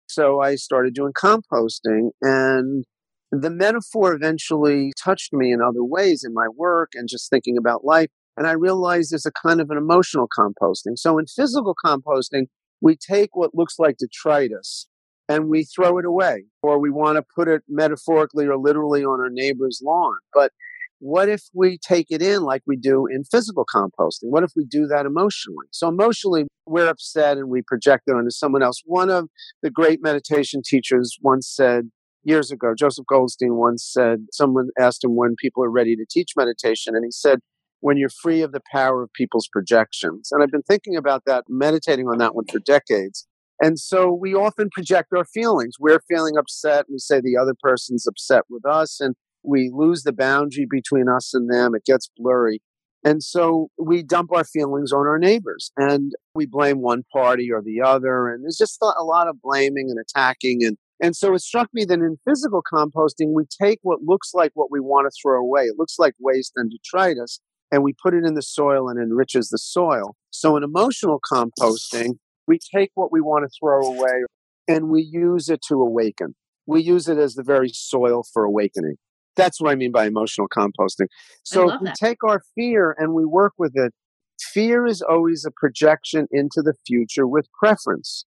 So 0.08 0.42
I 0.42 0.56
started 0.56 0.94
doing 0.94 1.14
composting 1.14 2.10
and 2.22 2.84
the 3.32 3.52
metaphor 3.52 4.14
eventually 4.14 4.92
touched 5.02 5.34
me 5.34 5.52
in 5.52 5.62
other 5.62 5.84
ways 5.84 6.24
in 6.26 6.34
my 6.34 6.48
work 6.56 6.90
and 6.96 7.08
just 7.08 7.30
thinking 7.30 7.58
about 7.58 7.86
life. 7.86 8.10
And 8.36 8.48
I 8.48 8.54
realized 8.54 9.12
there's 9.12 9.26
a 9.26 9.32
kind 9.32 9.62
of 9.62 9.70
an 9.70 9.78
emotional 9.78 10.28
composting. 10.28 10.98
So 10.98 11.20
in 11.20 11.28
physical 11.28 11.76
composting, 11.86 12.46
we 12.82 12.96
take 12.96 13.36
what 13.36 13.54
looks 13.54 13.76
like 13.78 13.98
detritus 13.98 14.88
and 15.28 15.48
we 15.48 15.64
throw 15.64 16.00
it 16.00 16.06
away, 16.06 16.46
or 16.64 16.80
we 16.80 16.90
want 16.90 17.18
to 17.18 17.24
put 17.36 17.48
it 17.48 17.62
metaphorically 17.70 18.48
or 18.48 18.58
literally 18.58 19.04
on 19.04 19.20
our 19.20 19.30
neighbor's 19.30 19.80
lawn. 19.84 20.18
But 20.34 20.52
what 21.00 21.30
if 21.30 21.44
we 21.54 21.78
take 21.78 22.08
it 22.10 22.22
in 22.22 22.44
like 22.44 22.62
we 22.68 22.78
do 22.78 23.08
in 23.08 23.24
physical 23.24 23.66
composting? 23.74 24.30
What 24.30 24.44
if 24.44 24.52
we 24.56 24.66
do 24.66 24.86
that 24.88 25.06
emotionally? 25.06 25.68
So, 25.72 25.88
emotionally, 25.88 26.46
we're 26.66 26.88
upset 26.88 27.38
and 27.38 27.50
we 27.50 27.62
project 27.62 28.04
it 28.08 28.12
onto 28.12 28.30
someone 28.30 28.62
else. 28.62 28.82
One 28.86 29.10
of 29.10 29.30
the 29.64 29.72
great 29.72 30.00
meditation 30.02 30.62
teachers 30.64 31.18
once 31.22 31.48
said, 31.48 31.90
years 32.24 32.52
ago, 32.52 32.74
Joseph 32.78 33.06
Goldstein 33.08 33.56
once 33.56 33.90
said, 33.92 34.26
someone 34.32 34.70
asked 34.78 35.04
him 35.04 35.16
when 35.16 35.36
people 35.38 35.64
are 35.64 35.72
ready 35.72 35.96
to 35.96 36.06
teach 36.10 36.34
meditation, 36.36 36.96
and 36.96 37.06
he 37.06 37.12
said, 37.12 37.40
when 37.82 37.98
you're 37.98 38.10
free 38.10 38.42
of 38.42 38.52
the 38.52 38.62
power 38.72 39.04
of 39.04 39.14
people's 39.14 39.48
projections. 39.52 40.30
And 40.32 40.44
I've 40.44 40.52
been 40.52 40.64
thinking 40.64 40.98
about 40.98 41.24
that, 41.26 41.46
meditating 41.48 42.08
on 42.08 42.18
that 42.18 42.36
one 42.36 42.46
for 42.52 42.60
decades. 42.60 43.26
And 43.62 43.80
so 43.80 44.12
we 44.12 44.34
often 44.34 44.70
project 44.70 45.10
our 45.16 45.26
feelings. 45.26 45.76
We're 45.80 46.02
feeling 46.08 46.38
upset. 46.38 46.86
We 46.90 46.98
say 46.98 47.20
the 47.22 47.38
other 47.42 47.54
person's 47.62 48.08
upset 48.08 48.44
with 48.50 48.66
us. 48.66 49.00
And 49.00 49.16
we 49.44 49.72
lose 49.74 50.04
the 50.04 50.14
boundary 50.14 50.68
between 50.70 51.08
us 51.08 51.34
and 51.34 51.52
them. 51.52 51.76
It 51.76 51.86
gets 51.86 52.10
blurry. 52.18 52.62
And 53.04 53.24
so 53.24 53.70
we 53.78 54.04
dump 54.04 54.32
our 54.34 54.44
feelings 54.44 54.92
on 54.92 55.08
our 55.08 55.18
neighbors 55.18 55.72
and 55.78 56.12
we 56.36 56.46
blame 56.46 56.82
one 56.82 57.04
party 57.14 57.50
or 57.52 57.62
the 57.62 57.82
other. 57.82 58.28
And 58.28 58.44
there's 58.44 58.58
just 58.58 58.78
a 58.82 59.04
lot 59.04 59.30
of 59.30 59.42
blaming 59.42 59.90
and 59.90 59.98
attacking. 60.00 60.66
And, 60.66 60.78
and 61.02 61.16
so 61.16 61.34
it 61.34 61.40
struck 61.40 61.70
me 61.74 61.86
that 61.86 62.00
in 62.00 62.18
physical 62.28 62.62
composting, 62.62 63.34
we 63.34 63.46
take 63.62 63.80
what 63.84 64.02
looks 64.04 64.32
like 64.34 64.52
what 64.54 64.70
we 64.70 64.82
want 64.82 65.08
to 65.08 65.18
throw 65.22 65.40
away. 65.40 65.64
It 65.64 65.76
looks 65.78 65.96
like 65.98 66.14
waste 66.20 66.54
and 66.58 66.70
detritus 66.70 67.40
and 67.72 67.84
we 67.84 67.94
put 67.94 68.14
it 68.14 68.26
in 68.26 68.34
the 68.34 68.42
soil 68.42 68.90
and 68.90 69.00
enriches 69.00 69.50
the 69.50 69.58
soil. 69.58 70.16
So 70.32 70.58
in 70.58 70.64
emotional 70.64 71.20
composting, 71.32 72.18
we 72.48 72.60
take 72.74 72.92
what 72.96 73.12
we 73.12 73.22
want 73.22 73.46
to 73.46 73.60
throw 73.60 73.82
away 73.82 74.24
and 74.68 74.90
we 74.90 75.02
use 75.02 75.50
it 75.50 75.62
to 75.70 75.76
awaken. 75.76 76.36
We 76.66 76.82
use 76.82 77.08
it 77.08 77.18
as 77.18 77.36
the 77.36 77.44
very 77.44 77.70
soil 77.70 78.24
for 78.34 78.44
awakening. 78.44 78.96
That's 79.36 79.62
what 79.62 79.72
I 79.72 79.76
mean 79.76 79.92
by 79.92 80.06
emotional 80.06 80.48
composting. 80.48 81.08
So 81.44 81.78
we 81.82 81.92
take 81.92 82.24
our 82.24 82.42
fear 82.56 82.96
and 82.98 83.14
we 83.14 83.26
work 83.26 83.54
with 83.58 83.74
it. 83.76 83.94
Fear 84.42 84.86
is 84.86 85.02
always 85.02 85.46
a 85.46 85.52
projection 85.52 86.28
into 86.32 86.62
the 86.62 86.74
future 86.86 87.28
with 87.28 87.48
preference. 87.58 88.26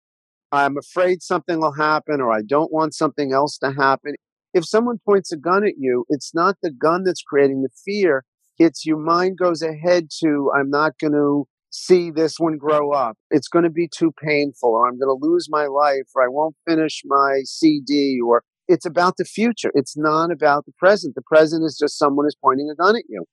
I'm 0.52 0.78
afraid 0.78 1.22
something 1.22 1.60
will 1.60 1.74
happen 1.74 2.20
or 2.20 2.32
I 2.32 2.42
don't 2.42 2.72
want 2.72 2.94
something 2.94 3.32
else 3.32 3.58
to 3.60 3.72
happen. 3.72 4.16
If 4.54 4.66
someone 4.66 5.00
points 5.06 5.32
a 5.32 5.38
gun 5.38 5.66
at 5.66 5.76
you, 5.78 6.06
it's 6.10 6.34
not 6.36 6.58
the 6.62 6.72
gun 6.72 7.04
that's 7.04 7.22
creating 7.22 7.62
the 7.62 7.70
fear. 7.86 8.26
It's 8.60 8.86
your 8.86 8.98
mind 8.98 9.38
goes 9.38 9.62
ahead 9.62 10.10
to, 10.20 10.52
I'm 10.54 10.70
not 10.70 11.00
going 11.00 11.14
to 11.14 11.46
see 11.70 12.12
this 12.12 12.38
one 12.38 12.58
grow 12.58 12.92
up. 12.92 13.18
It's 13.30 13.48
going 13.48 13.64
to 13.64 13.70
be 13.70 13.88
too 13.88 14.12
painful 14.22 14.70
or 14.70 14.88
I'm 14.88 15.00
going 15.00 15.18
to 15.18 15.26
lose 15.26 15.48
my 15.50 15.68
life 15.68 16.10
or 16.14 16.24
I 16.24 16.28
won't 16.28 16.56
finish 16.68 17.02
my 17.06 17.42
CD 17.46 18.20
or 18.20 18.44
it's 18.72 18.86
about 18.86 19.18
the 19.18 19.26
future. 19.26 19.72
It's 19.74 19.98
not 19.98 20.32
about 20.32 20.66
the 20.66 20.72
present. 20.78 21.16
The 21.16 21.22
present 21.22 21.64
is 21.64 21.78
just 21.78 21.98
someone 21.98 22.26
is 22.26 22.36
pointing 22.42 22.70
a 22.70 22.76
gun 22.76 22.96
at 22.96 23.04
you 23.10 23.26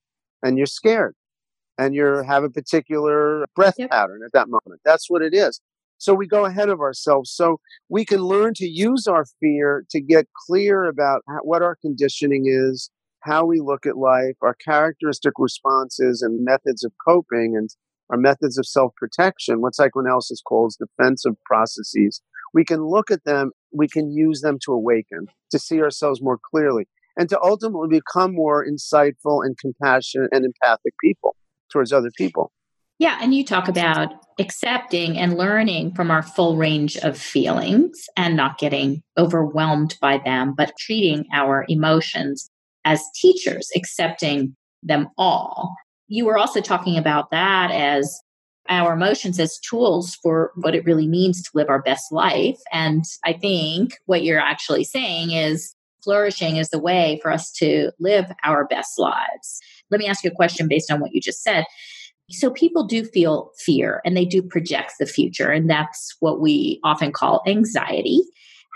and 0.42 0.58
you're 0.58 0.66
scared 0.66 1.14
and 1.78 1.94
you 1.94 2.22
have 2.26 2.44
a 2.44 2.50
particular 2.50 3.46
breath 3.54 3.76
yep. 3.78 3.90
pattern 3.90 4.20
at 4.24 4.32
that 4.32 4.48
moment. 4.48 4.80
That's 4.84 5.08
what 5.08 5.22
it 5.22 5.34
is. 5.34 5.60
So 5.98 6.14
we 6.14 6.26
go 6.26 6.44
ahead 6.44 6.68
of 6.68 6.80
ourselves. 6.80 7.30
So 7.30 7.60
we 7.88 8.04
can 8.04 8.20
learn 8.20 8.54
to 8.54 8.66
use 8.66 9.06
our 9.06 9.24
fear 9.40 9.84
to 9.90 10.00
get 10.00 10.26
clear 10.46 10.84
about 10.84 11.22
what 11.42 11.62
our 11.62 11.76
conditioning 11.76 12.44
is, 12.46 12.90
how 13.20 13.44
we 13.44 13.60
look 13.60 13.84
at 13.84 13.96
life, 13.96 14.36
our 14.42 14.54
characteristic 14.64 15.34
responses 15.38 16.22
and 16.22 16.44
methods 16.44 16.84
of 16.84 16.92
coping 17.06 17.56
and 17.56 17.68
our 18.10 18.16
methods 18.16 18.58
of 18.58 18.66
self 18.66 18.94
protection, 18.96 19.60
what 19.60 19.74
psychoanalysis 19.74 20.40
calls 20.40 20.76
defensive 20.76 21.34
processes 21.44 22.22
we 22.54 22.64
can 22.64 22.84
look 22.84 23.10
at 23.10 23.24
them, 23.24 23.52
we 23.72 23.88
can 23.88 24.10
use 24.10 24.40
them 24.40 24.58
to 24.64 24.72
awaken, 24.72 25.26
to 25.50 25.58
see 25.58 25.80
ourselves 25.82 26.22
more 26.22 26.38
clearly, 26.50 26.86
and 27.18 27.28
to 27.28 27.40
ultimately 27.40 27.88
become 27.88 28.34
more 28.34 28.66
insightful 28.66 29.44
and 29.44 29.56
compassionate 29.58 30.30
and 30.32 30.44
empathic 30.44 30.94
people 31.02 31.34
towards 31.70 31.92
other 31.92 32.10
people. 32.16 32.52
Yeah, 32.98 33.18
and 33.22 33.32
you 33.32 33.44
talk 33.44 33.68
about 33.68 34.12
accepting 34.40 35.18
and 35.18 35.36
learning 35.36 35.94
from 35.94 36.10
our 36.10 36.22
full 36.22 36.56
range 36.56 36.96
of 36.96 37.16
feelings 37.16 38.06
and 38.16 38.36
not 38.36 38.58
getting 38.58 39.02
overwhelmed 39.16 39.96
by 40.00 40.18
them, 40.18 40.54
but 40.56 40.72
treating 40.76 41.26
our 41.32 41.64
emotions 41.68 42.50
as 42.84 43.02
teachers, 43.14 43.68
accepting 43.76 44.56
them 44.82 45.08
all. 45.16 45.74
You 46.08 46.24
were 46.24 46.38
also 46.38 46.60
talking 46.60 46.96
about 46.96 47.30
that 47.30 47.70
as 47.70 48.20
our 48.68 48.92
emotions 48.92 49.40
as 49.40 49.58
tools 49.58 50.14
for 50.16 50.52
what 50.56 50.74
it 50.74 50.84
really 50.84 51.06
means 51.06 51.42
to 51.42 51.50
live 51.54 51.68
our 51.68 51.82
best 51.82 52.12
life. 52.12 52.58
And 52.72 53.04
I 53.24 53.32
think 53.32 53.94
what 54.06 54.22
you're 54.22 54.40
actually 54.40 54.84
saying 54.84 55.30
is 55.30 55.74
flourishing 56.02 56.56
is 56.56 56.70
the 56.70 56.78
way 56.78 57.18
for 57.22 57.32
us 57.32 57.50
to 57.52 57.90
live 57.98 58.26
our 58.44 58.66
best 58.66 58.98
lives. 58.98 59.60
Let 59.90 59.98
me 59.98 60.06
ask 60.06 60.22
you 60.22 60.30
a 60.30 60.34
question 60.34 60.68
based 60.68 60.90
on 60.90 61.00
what 61.00 61.12
you 61.12 61.20
just 61.20 61.42
said. 61.42 61.64
So 62.30 62.50
people 62.50 62.84
do 62.84 63.04
feel 63.04 63.50
fear 63.58 64.02
and 64.04 64.16
they 64.16 64.26
do 64.26 64.42
project 64.42 64.92
the 64.98 65.06
future, 65.06 65.50
and 65.50 65.68
that's 65.68 66.14
what 66.20 66.40
we 66.40 66.78
often 66.84 67.10
call 67.10 67.42
anxiety. 67.46 68.20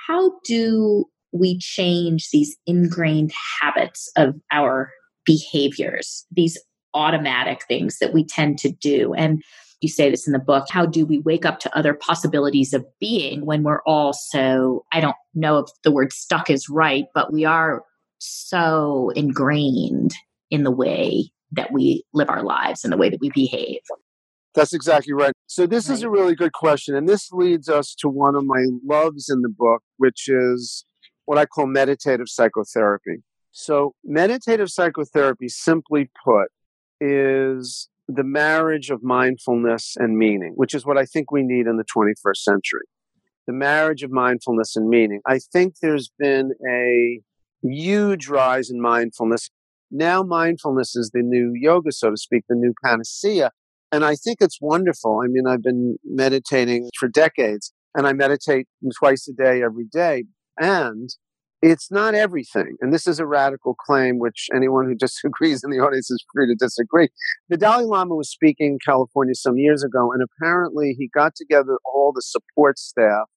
How 0.09 0.33
do 0.45 1.05
we 1.33 1.59
change 1.59 2.31
these 2.31 2.57
ingrained 2.67 3.33
habits 3.61 4.11
of 4.17 4.35
our 4.51 4.91
behaviors, 5.27 6.27
these 6.31 6.59
automatic 6.95 7.65
things 7.69 7.99
that 7.99 8.15
we 8.15 8.25
tend 8.25 8.59
to 8.61 8.71
do? 8.71 9.13
And 9.13 9.43
you 9.83 9.89
say 9.89 10.11
this 10.11 10.27
in 10.27 10.33
the 10.33 10.39
book 10.39 10.67
how 10.71 10.87
do 10.87 11.05
we 11.05 11.19
wake 11.21 11.45
up 11.45 11.59
to 11.61 11.77
other 11.77 11.95
possibilities 11.95 12.73
of 12.73 12.85
being 12.99 13.45
when 13.45 13.63
we're 13.63 13.83
all 13.83 14.13
so 14.13 14.85
i 14.93 15.01
don't 15.01 15.17
know 15.35 15.59
if 15.59 15.69
the 15.85 15.91
word 15.91 16.13
stuck 16.13 16.49
is 16.51 16.69
right 16.69 17.07
but 17.15 17.33
we 17.33 17.45
are 17.45 17.85
so 18.23 19.11
ingrained 19.17 20.15
in 20.51 20.63
the 20.63 20.71
way 20.71 21.31
that 21.53 21.73
we 21.73 22.05
live 22.13 22.31
our 22.31 22.43
lives 22.43 22.85
and 22.85 22.93
the 22.93 22.97
way 22.97 23.11
that 23.11 23.21
we 23.21 23.31
behave. 23.31 23.81
That's 24.55 24.73
exactly 24.73 25.13
right. 25.13 25.33
So 25.47 25.67
this 25.67 25.89
right. 25.89 25.95
is 25.95 26.03
a 26.03 26.11
really 26.11 26.35
good 26.35 26.53
question 26.53 26.95
and 26.95 27.09
this 27.09 27.33
leads 27.33 27.69
us 27.69 27.95
to 27.97 28.09
one 28.09 28.35
of 28.35 28.45
my 28.45 28.65
loves 28.85 29.29
in 29.29 29.43
the 29.43 29.49
book 29.49 29.83
which 29.97 30.29
is 30.29 30.85
what 31.25 31.39
i 31.39 31.47
call 31.47 31.67
meditative 31.67 32.29
psychotherapy. 32.29 33.23
So 33.51 33.95
meditative 34.05 34.71
psychotherapy 34.71 35.49
simply 35.49 36.11
put 36.25 36.49
is 37.01 37.89
the 38.15 38.25
marriage 38.25 38.91
of 38.91 39.03
mindfulness 39.03 39.95
and 39.97 40.17
meaning, 40.17 40.53
which 40.57 40.75
is 40.75 40.85
what 40.85 40.99
I 40.99 41.05
think 41.05 41.31
we 41.31 41.43
need 41.43 41.67
in 41.67 41.77
the 41.77 41.85
21st 41.85 42.37
century. 42.37 42.87
The 43.47 43.53
marriage 43.53 44.03
of 44.03 44.11
mindfulness 44.11 44.77
and 44.77 44.89
meaning. 44.89 45.21
I 45.27 45.39
think 45.39 45.75
there's 45.81 46.11
been 46.19 46.53
a 46.69 47.21
huge 47.63 48.29
rise 48.29 48.71
in 48.71 48.81
mindfulness. 48.81 49.51
Now, 49.91 50.23
mindfulness 50.23 50.97
is 50.97 51.11
the 51.13 51.23
new 51.23 51.53
yoga, 51.55 51.93
so 51.93 52.11
to 52.11 52.17
speak, 52.17 52.45
the 52.49 52.55
new 52.55 52.73
panacea. 52.85 53.51
And 53.91 54.05
I 54.05 54.15
think 54.15 54.39
it's 54.41 54.59
wonderful. 54.61 55.21
I 55.23 55.27
mean, 55.29 55.47
I've 55.47 55.63
been 55.63 55.97
meditating 56.05 56.89
for 56.99 57.09
decades 57.09 57.73
and 57.95 58.07
I 58.07 58.13
meditate 58.13 58.67
twice 58.99 59.29
a 59.29 59.33
day 59.33 59.63
every 59.63 59.85
day. 59.85 60.25
And 60.59 61.11
it's 61.63 61.93
not 61.93 62.15
everything. 62.15 62.77
And 62.81 62.93
this 62.93 63.07
is 63.07 63.21
a 63.21 63.27
radical 63.27 63.75
claim, 63.75 64.19
which 64.19 64.49
anyone 64.55 64.87
who 64.87 64.95
disagrees 64.99 65.63
in 65.65 65.71
the 65.71 65.79
audience 65.79 66.11
is 66.11 66.25
free 66.35 66.47
to 66.49 66.57
disagree. 66.57 67.09
The 67.49 67.57
Dalai 67.57 67.85
Lama 67.85 68.17
was 68.17 68.31
speaking 68.31 68.73
in 68.73 68.79
California 68.85 69.35
some 69.35 69.57
years 69.57 69.85
ago, 69.85 70.13
and 70.13 70.23
apparently 70.23 70.95
he 70.99 71.09
got 71.15 71.35
together 71.37 71.79
all 71.85 72.13
the 72.13 72.23
support 72.23 72.79
staff 72.79 73.29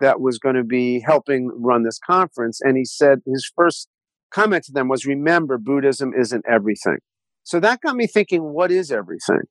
that 0.00 0.20
was 0.20 0.38
going 0.38 0.54
to 0.54 0.64
be 0.64 1.00
helping 1.06 1.50
run 1.54 1.84
this 1.84 2.00
conference. 2.04 2.60
And 2.62 2.78
he 2.78 2.86
said 2.86 3.20
his 3.26 3.50
first 3.54 3.88
comment 4.30 4.64
to 4.64 4.72
them 4.72 4.88
was 4.88 5.04
remember, 5.04 5.58
Buddhism 5.58 6.12
isn't 6.18 6.44
everything. 6.48 6.98
So 7.42 7.60
that 7.60 7.82
got 7.82 7.96
me 7.96 8.06
thinking, 8.06 8.42
what 8.42 8.70
is 8.70 8.90
everything? 8.90 9.42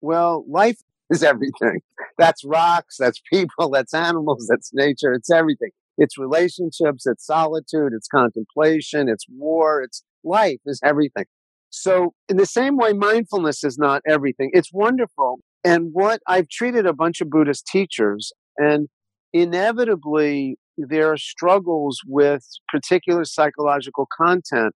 Well, 0.00 0.44
life 0.48 0.78
is 1.10 1.24
everything. 1.24 1.80
That's 2.18 2.44
rocks, 2.44 2.96
that's 2.98 3.20
people, 3.32 3.70
that's 3.70 3.94
animals, 3.94 4.46
that's 4.48 4.70
nature, 4.72 5.12
it's 5.12 5.30
everything. 5.30 5.70
It's 6.00 6.16
relationships, 6.16 7.06
it's 7.06 7.26
solitude, 7.26 7.92
it's 7.94 8.08
contemplation, 8.08 9.06
it's 9.08 9.26
war, 9.28 9.82
it's 9.82 10.02
life, 10.24 10.58
is 10.64 10.80
everything. 10.82 11.26
So, 11.68 12.14
in 12.26 12.38
the 12.38 12.46
same 12.46 12.78
way, 12.78 12.94
mindfulness 12.94 13.62
is 13.62 13.76
not 13.78 14.00
everything. 14.08 14.50
It's 14.54 14.72
wonderful. 14.72 15.40
And 15.62 15.90
what 15.92 16.20
I've 16.26 16.48
treated 16.48 16.86
a 16.86 16.94
bunch 16.94 17.20
of 17.20 17.28
Buddhist 17.28 17.66
teachers, 17.66 18.32
and 18.56 18.88
inevitably, 19.34 20.56
there 20.78 21.12
are 21.12 21.18
struggles 21.18 22.00
with 22.06 22.44
particular 22.72 23.24
psychological 23.26 24.08
content. 24.16 24.72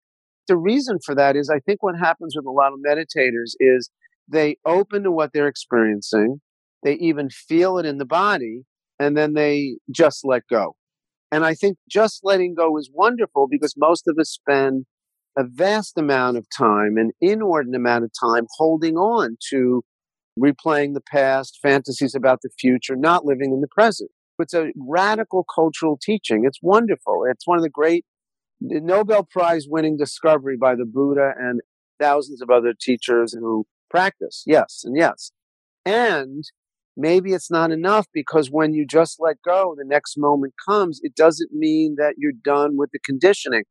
The 0.48 0.58
reason 0.58 0.98
for 1.06 1.14
that 1.14 1.36
is 1.36 1.52
I 1.52 1.60
think 1.60 1.84
what 1.84 2.00
happens 2.00 2.34
with 2.36 2.48
a 2.48 2.52
lot 2.52 2.74
of 2.74 2.80
meditators 2.86 3.52
is 3.60 3.92
they 4.28 4.58
open 4.66 5.04
to 5.04 5.12
what 5.12 5.32
they're 5.34 5.48
experiencing, 5.48 6.42
they 6.84 6.94
even 6.96 7.30
feel 7.30 7.78
it 7.78 7.86
in 7.86 8.00
the 8.00 8.06
body, 8.06 8.64
and 9.00 9.16
then 9.16 9.36
they 9.36 9.78
just 9.92 10.26
let 10.26 10.42
go. 10.50 10.74
And 11.32 11.46
I 11.46 11.54
think 11.54 11.78
just 11.90 12.22
letting 12.24 12.56
go 12.56 12.78
is 12.78 12.90
wonderful 12.94 13.48
because 13.50 13.76
most 13.78 14.08
of 14.08 14.18
us 14.20 14.30
spend 14.30 14.86
a 15.38 15.44
vast 15.46 15.98
amount 15.98 16.38
of 16.38 16.46
time, 16.56 16.98
an 16.98 17.12
inordinate 17.22 17.80
amount 17.80 18.04
of 18.04 18.12
time 18.20 18.48
holding 18.58 18.98
on 18.98 19.38
to 19.50 19.82
replaying 20.38 20.94
the 20.94 21.02
past, 21.02 21.60
fantasies 21.62 22.16
about 22.16 22.40
the 22.42 22.50
future, 22.60 22.96
not 22.96 23.26
living 23.26 23.54
in 23.54 23.62
the 23.62 23.68
present. 23.68 24.10
It's 24.40 24.54
a 24.54 24.72
radical 24.76 25.46
cultural 25.54 26.00
teaching. 26.02 26.44
It's 26.46 26.60
wonderful. 26.62 27.26
It's 27.30 27.46
one 27.46 27.58
of 27.58 27.64
the 27.64 27.70
great 27.70 28.06
Nobel 28.60 29.24
Prize 29.24 29.66
winning 29.70 29.98
discovery 29.98 30.58
by 30.58 30.76
the 30.76 30.86
Buddha 30.86 31.34
and 31.38 31.62
thousands 32.00 32.42
of 32.42 32.50
other 32.50 32.74
teachers 32.80 33.34
who 33.34 33.66
practice. 33.90 34.44
Yes, 34.46 34.82
and 34.84 34.98
yes. 34.98 35.32
And 35.86 36.44
maybe 36.96 37.34
it's 37.34 37.52
not 37.52 37.72
enough 37.72 38.08
because 38.14 38.50
when 38.52 38.74
you 38.74 38.86
just 38.86 39.18
let 39.20 39.38
go, 39.46 39.76
the 39.78 39.86
next 39.86 40.16
moment 40.18 40.54
comes. 40.68 41.00
It 41.04 41.16
doesn't 41.16 41.52
mean 41.54 41.96
that 41.98 42.16
you're 42.18 42.32
done 42.44 42.78
with 42.78 42.90
the 42.92 43.00
conditioning. 43.00 43.64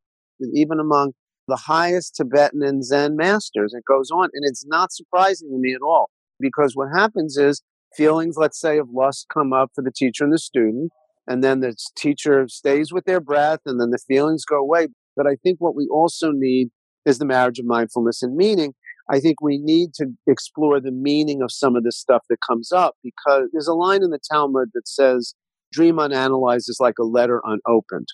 Even 0.55 0.81
among 0.81 1.13
the 1.49 1.57
highest 1.57 2.17
Tibetan 2.17 2.63
and 2.63 2.85
Zen 2.85 3.17
masters, 3.17 3.75
it 3.75 3.85
goes 3.85 4.11
on. 4.11 4.31
And 4.33 4.45
it's 4.45 4.65
not 4.67 4.93
surprising 4.93 5.51
to 5.51 5.59
me 5.59 5.75
at 5.75 5.83
all 5.83 6.11
because 6.39 6.75
what 6.75 6.89
happens 6.95 7.37
is 7.37 7.63
feelings, 7.97 8.37
let's 8.37 8.61
say, 8.61 8.79
of 8.79 8.89
lust 8.93 9.27
come 9.33 9.53
up 9.53 9.71
for 9.75 9.83
the 9.83 9.93
teacher 9.95 10.25
and 10.25 10.33
the 10.33 10.39
student. 10.39 10.91
And 11.27 11.45
then 11.45 11.61
the 11.61 11.77
teacher 11.97 12.47
stays 12.49 12.93
with 12.93 13.05
their 13.05 13.21
breath 13.21 13.61
and 13.67 13.81
then 13.81 13.91
the 13.91 13.99
feelings 13.99 14.45
go 14.45 14.57
away. 14.57 14.89
But 15.17 15.27
I 15.27 15.37
think 15.43 15.61
what 15.61 15.77
we 15.77 15.87
also 15.91 16.31
need 16.33 16.69
is 17.05 17.19
the 17.19 17.27
marriage 17.27 17.59
of 17.59 17.67
mindfulness 17.67 18.23
and 18.23 18.37
meaning. 18.37 18.75
I 19.11 19.19
think 19.19 19.41
we 19.41 19.59
need 19.59 19.93
to 19.95 20.07
explore 20.29 20.81
the 20.81 20.93
meaning 20.93 21.43
of 21.43 21.51
some 21.51 21.75
of 21.75 21.83
this 21.83 21.99
stuff 21.99 22.23
that 22.31 22.39
comes 22.49 22.71
up 22.71 22.95
because 23.03 23.49
there's 23.53 23.67
a 23.67 23.75
line 23.75 24.05
in 24.05 24.11
the 24.11 24.21
Talmud 24.31 24.71
that 24.75 24.87
says, 24.87 25.35
dream 25.73 25.97
unanalyzed 25.97 26.69
is 26.69 26.79
like 26.81 26.99
a 27.01 27.05
letter 27.05 27.43
unopened. 27.45 28.07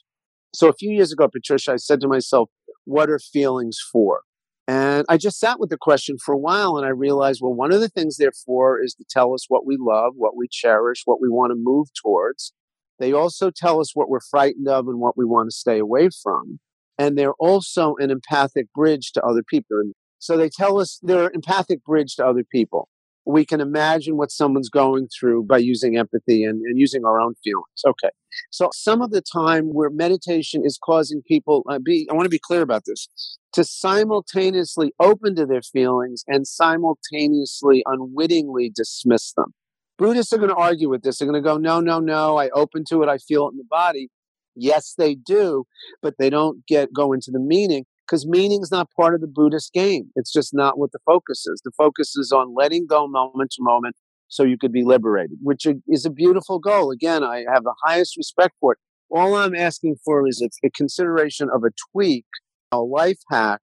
So 0.54 0.68
a 0.68 0.74
few 0.74 0.90
years 0.90 1.12
ago, 1.12 1.28
Patricia, 1.28 1.72
I 1.72 1.76
said 1.76 2.00
to 2.00 2.08
myself, 2.08 2.48
what 2.84 3.10
are 3.10 3.18
feelings 3.18 3.78
for? 3.92 4.20
And 4.68 5.04
I 5.08 5.16
just 5.16 5.38
sat 5.38 5.60
with 5.60 5.70
the 5.70 5.76
question 5.76 6.16
for 6.24 6.34
a 6.34 6.38
while 6.38 6.76
and 6.76 6.86
I 6.86 6.90
realized, 6.90 7.40
well, 7.42 7.54
one 7.54 7.72
of 7.72 7.80
the 7.80 7.88
things 7.88 8.16
they're 8.16 8.32
for 8.44 8.82
is 8.82 8.94
to 8.94 9.04
tell 9.08 9.34
us 9.34 9.44
what 9.48 9.66
we 9.66 9.76
love, 9.78 10.14
what 10.16 10.36
we 10.36 10.48
cherish, 10.50 11.02
what 11.04 11.20
we 11.20 11.28
want 11.28 11.50
to 11.50 11.56
move 11.58 11.88
towards. 12.02 12.52
They 12.98 13.12
also 13.12 13.50
tell 13.54 13.80
us 13.80 13.90
what 13.94 14.08
we're 14.08 14.20
frightened 14.30 14.66
of 14.66 14.88
and 14.88 14.98
what 14.98 15.16
we 15.16 15.26
want 15.26 15.50
to 15.50 15.56
stay 15.56 15.78
away 15.78 16.08
from. 16.22 16.58
And 16.98 17.16
they're 17.16 17.34
also 17.34 17.96
an 17.98 18.10
empathic 18.10 18.72
bridge 18.72 19.12
to 19.12 19.22
other 19.22 19.42
people. 19.46 19.92
So 20.18 20.36
they 20.36 20.48
tell 20.48 20.78
us 20.78 20.98
they're 21.02 21.30
empathic 21.30 21.84
bridge 21.84 22.16
to 22.16 22.26
other 22.26 22.44
people. 22.44 22.88
We 23.28 23.44
can 23.44 23.60
imagine 23.60 24.16
what 24.16 24.30
someone's 24.30 24.68
going 24.68 25.08
through 25.08 25.44
by 25.44 25.58
using 25.58 25.96
empathy 25.96 26.44
and, 26.44 26.62
and 26.62 26.78
using 26.78 27.04
our 27.04 27.20
own 27.20 27.34
feelings. 27.42 27.82
Okay. 27.84 28.10
So 28.52 28.70
some 28.72 29.02
of 29.02 29.10
the 29.10 29.20
time 29.20 29.70
where 29.72 29.90
meditation 29.90 30.62
is 30.64 30.78
causing 30.82 31.22
people, 31.26 31.64
uh, 31.68 31.80
be, 31.84 32.06
I 32.08 32.14
want 32.14 32.26
to 32.26 32.30
be 32.30 32.40
clear 32.40 32.62
about 32.62 32.84
this, 32.86 33.08
to 33.54 33.64
simultaneously 33.64 34.92
open 35.00 35.34
to 35.36 35.46
their 35.46 35.62
feelings 35.62 36.22
and 36.28 36.46
simultaneously 36.46 37.82
unwittingly 37.86 38.70
dismiss 38.74 39.32
them. 39.32 39.54
Buddhists 39.98 40.32
are 40.32 40.38
going 40.38 40.50
to 40.50 40.54
argue 40.54 40.88
with 40.88 41.02
this. 41.02 41.18
They're 41.18 41.26
going 41.26 41.42
to 41.42 41.48
go, 41.48 41.56
no, 41.56 41.80
no, 41.80 41.98
no, 41.98 42.38
I 42.38 42.50
open 42.50 42.84
to 42.90 43.02
it, 43.02 43.08
I 43.08 43.18
feel 43.18 43.48
it 43.48 43.52
in 43.52 43.56
the 43.56 43.64
body. 43.68 44.08
Yes, 44.54 44.94
they 44.96 45.14
do, 45.14 45.64
but 46.00 46.14
they 46.18 46.30
don't 46.30 46.64
get 46.66 46.92
go 46.92 47.12
into 47.12 47.30
the 47.30 47.40
meaning 47.40 47.86
because 48.06 48.26
meaning 48.26 48.62
is 48.62 48.70
not 48.70 48.88
part 48.96 49.14
of 49.14 49.20
the 49.20 49.26
Buddhist 49.26 49.72
game. 49.72 50.10
It's 50.14 50.32
just 50.32 50.54
not 50.54 50.78
what 50.78 50.92
the 50.92 51.00
focus 51.04 51.46
is. 51.46 51.60
The 51.64 51.72
focus 51.76 52.16
is 52.16 52.32
on 52.32 52.54
letting 52.54 52.86
go 52.86 53.08
moment 53.08 53.50
to 53.52 53.62
moment 53.62 53.96
so 54.28 54.42
you 54.42 54.58
could 54.58 54.72
be 54.72 54.84
liberated, 54.84 55.38
which 55.42 55.66
is 55.88 56.04
a 56.04 56.10
beautiful 56.10 56.58
goal. 56.58 56.90
Again, 56.90 57.22
I 57.24 57.44
have 57.52 57.64
the 57.64 57.74
highest 57.84 58.16
respect 58.16 58.54
for 58.60 58.72
it. 58.72 58.78
All 59.10 59.34
I'm 59.34 59.54
asking 59.54 59.96
for 60.04 60.26
is 60.28 60.46
a 60.64 60.70
consideration 60.70 61.48
of 61.52 61.62
a 61.64 61.70
tweak, 61.92 62.26
a 62.72 62.78
life 62.78 63.20
hack 63.30 63.60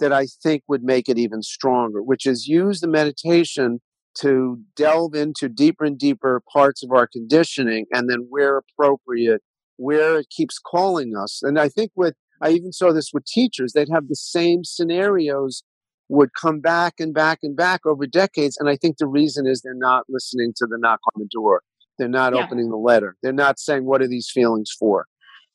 that 0.00 0.12
I 0.12 0.26
think 0.42 0.62
would 0.68 0.82
make 0.82 1.08
it 1.08 1.18
even 1.18 1.42
stronger, 1.42 2.02
which 2.02 2.26
is 2.26 2.46
use 2.46 2.80
the 2.80 2.88
meditation 2.88 3.80
to 4.18 4.58
delve 4.76 5.14
into 5.14 5.48
deeper 5.48 5.84
and 5.84 5.98
deeper 5.98 6.42
parts 6.52 6.82
of 6.84 6.90
our 6.90 7.06
conditioning 7.06 7.86
and 7.92 8.08
then 8.08 8.26
where 8.28 8.58
appropriate, 8.58 9.42
where 9.76 10.18
it 10.18 10.28
keeps 10.30 10.58
calling 10.58 11.14
us. 11.16 11.40
And 11.42 11.58
I 11.58 11.68
think 11.68 11.90
with, 11.96 12.14
I 12.42 12.50
even 12.50 12.72
saw 12.72 12.92
this 12.92 13.10
with 13.12 13.24
teachers, 13.24 13.72
they'd 13.72 13.88
have 13.90 14.08
the 14.08 14.16
same 14.16 14.64
scenarios 14.64 15.62
would 16.08 16.30
come 16.34 16.60
back 16.60 16.94
and 16.98 17.14
back 17.14 17.38
and 17.42 17.56
back 17.56 17.86
over 17.86 18.06
decades. 18.06 18.56
And 18.58 18.68
I 18.68 18.76
think 18.76 18.98
the 18.98 19.06
reason 19.06 19.46
is 19.46 19.62
they're 19.62 19.74
not 19.74 20.04
listening 20.08 20.52
to 20.56 20.66
the 20.66 20.78
knock 20.78 21.00
on 21.14 21.22
the 21.22 21.28
door. 21.30 21.62
They're 21.98 22.08
not 22.08 22.34
yeah. 22.34 22.44
opening 22.44 22.70
the 22.70 22.76
letter. 22.76 23.16
They're 23.22 23.32
not 23.32 23.58
saying, 23.58 23.84
what 23.84 24.02
are 24.02 24.08
these 24.08 24.30
feelings 24.32 24.70
for? 24.78 25.06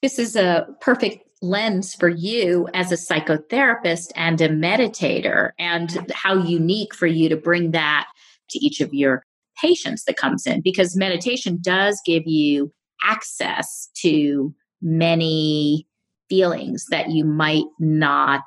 This 0.01 0.17
is 0.17 0.35
a 0.35 0.67
perfect 0.79 1.29
lens 1.41 1.93
for 1.93 2.09
you 2.09 2.67
as 2.73 2.91
a 2.91 2.95
psychotherapist 2.95 4.11
and 4.15 4.39
a 4.41 4.49
meditator, 4.49 5.51
and 5.59 6.11
how 6.13 6.35
unique 6.35 6.93
for 6.95 7.07
you 7.07 7.29
to 7.29 7.37
bring 7.37 7.71
that 7.71 8.07
to 8.49 8.59
each 8.59 8.81
of 8.81 8.93
your 8.93 9.23
patients 9.61 10.05
that 10.05 10.17
comes 10.17 10.47
in 10.47 10.61
because 10.61 10.95
meditation 10.95 11.59
does 11.61 12.01
give 12.05 12.23
you 12.25 12.71
access 13.03 13.89
to 13.95 14.53
many 14.81 15.85
feelings 16.29 16.85
that 16.91 17.09
you 17.09 17.25
might 17.25 17.65
not 17.79 18.43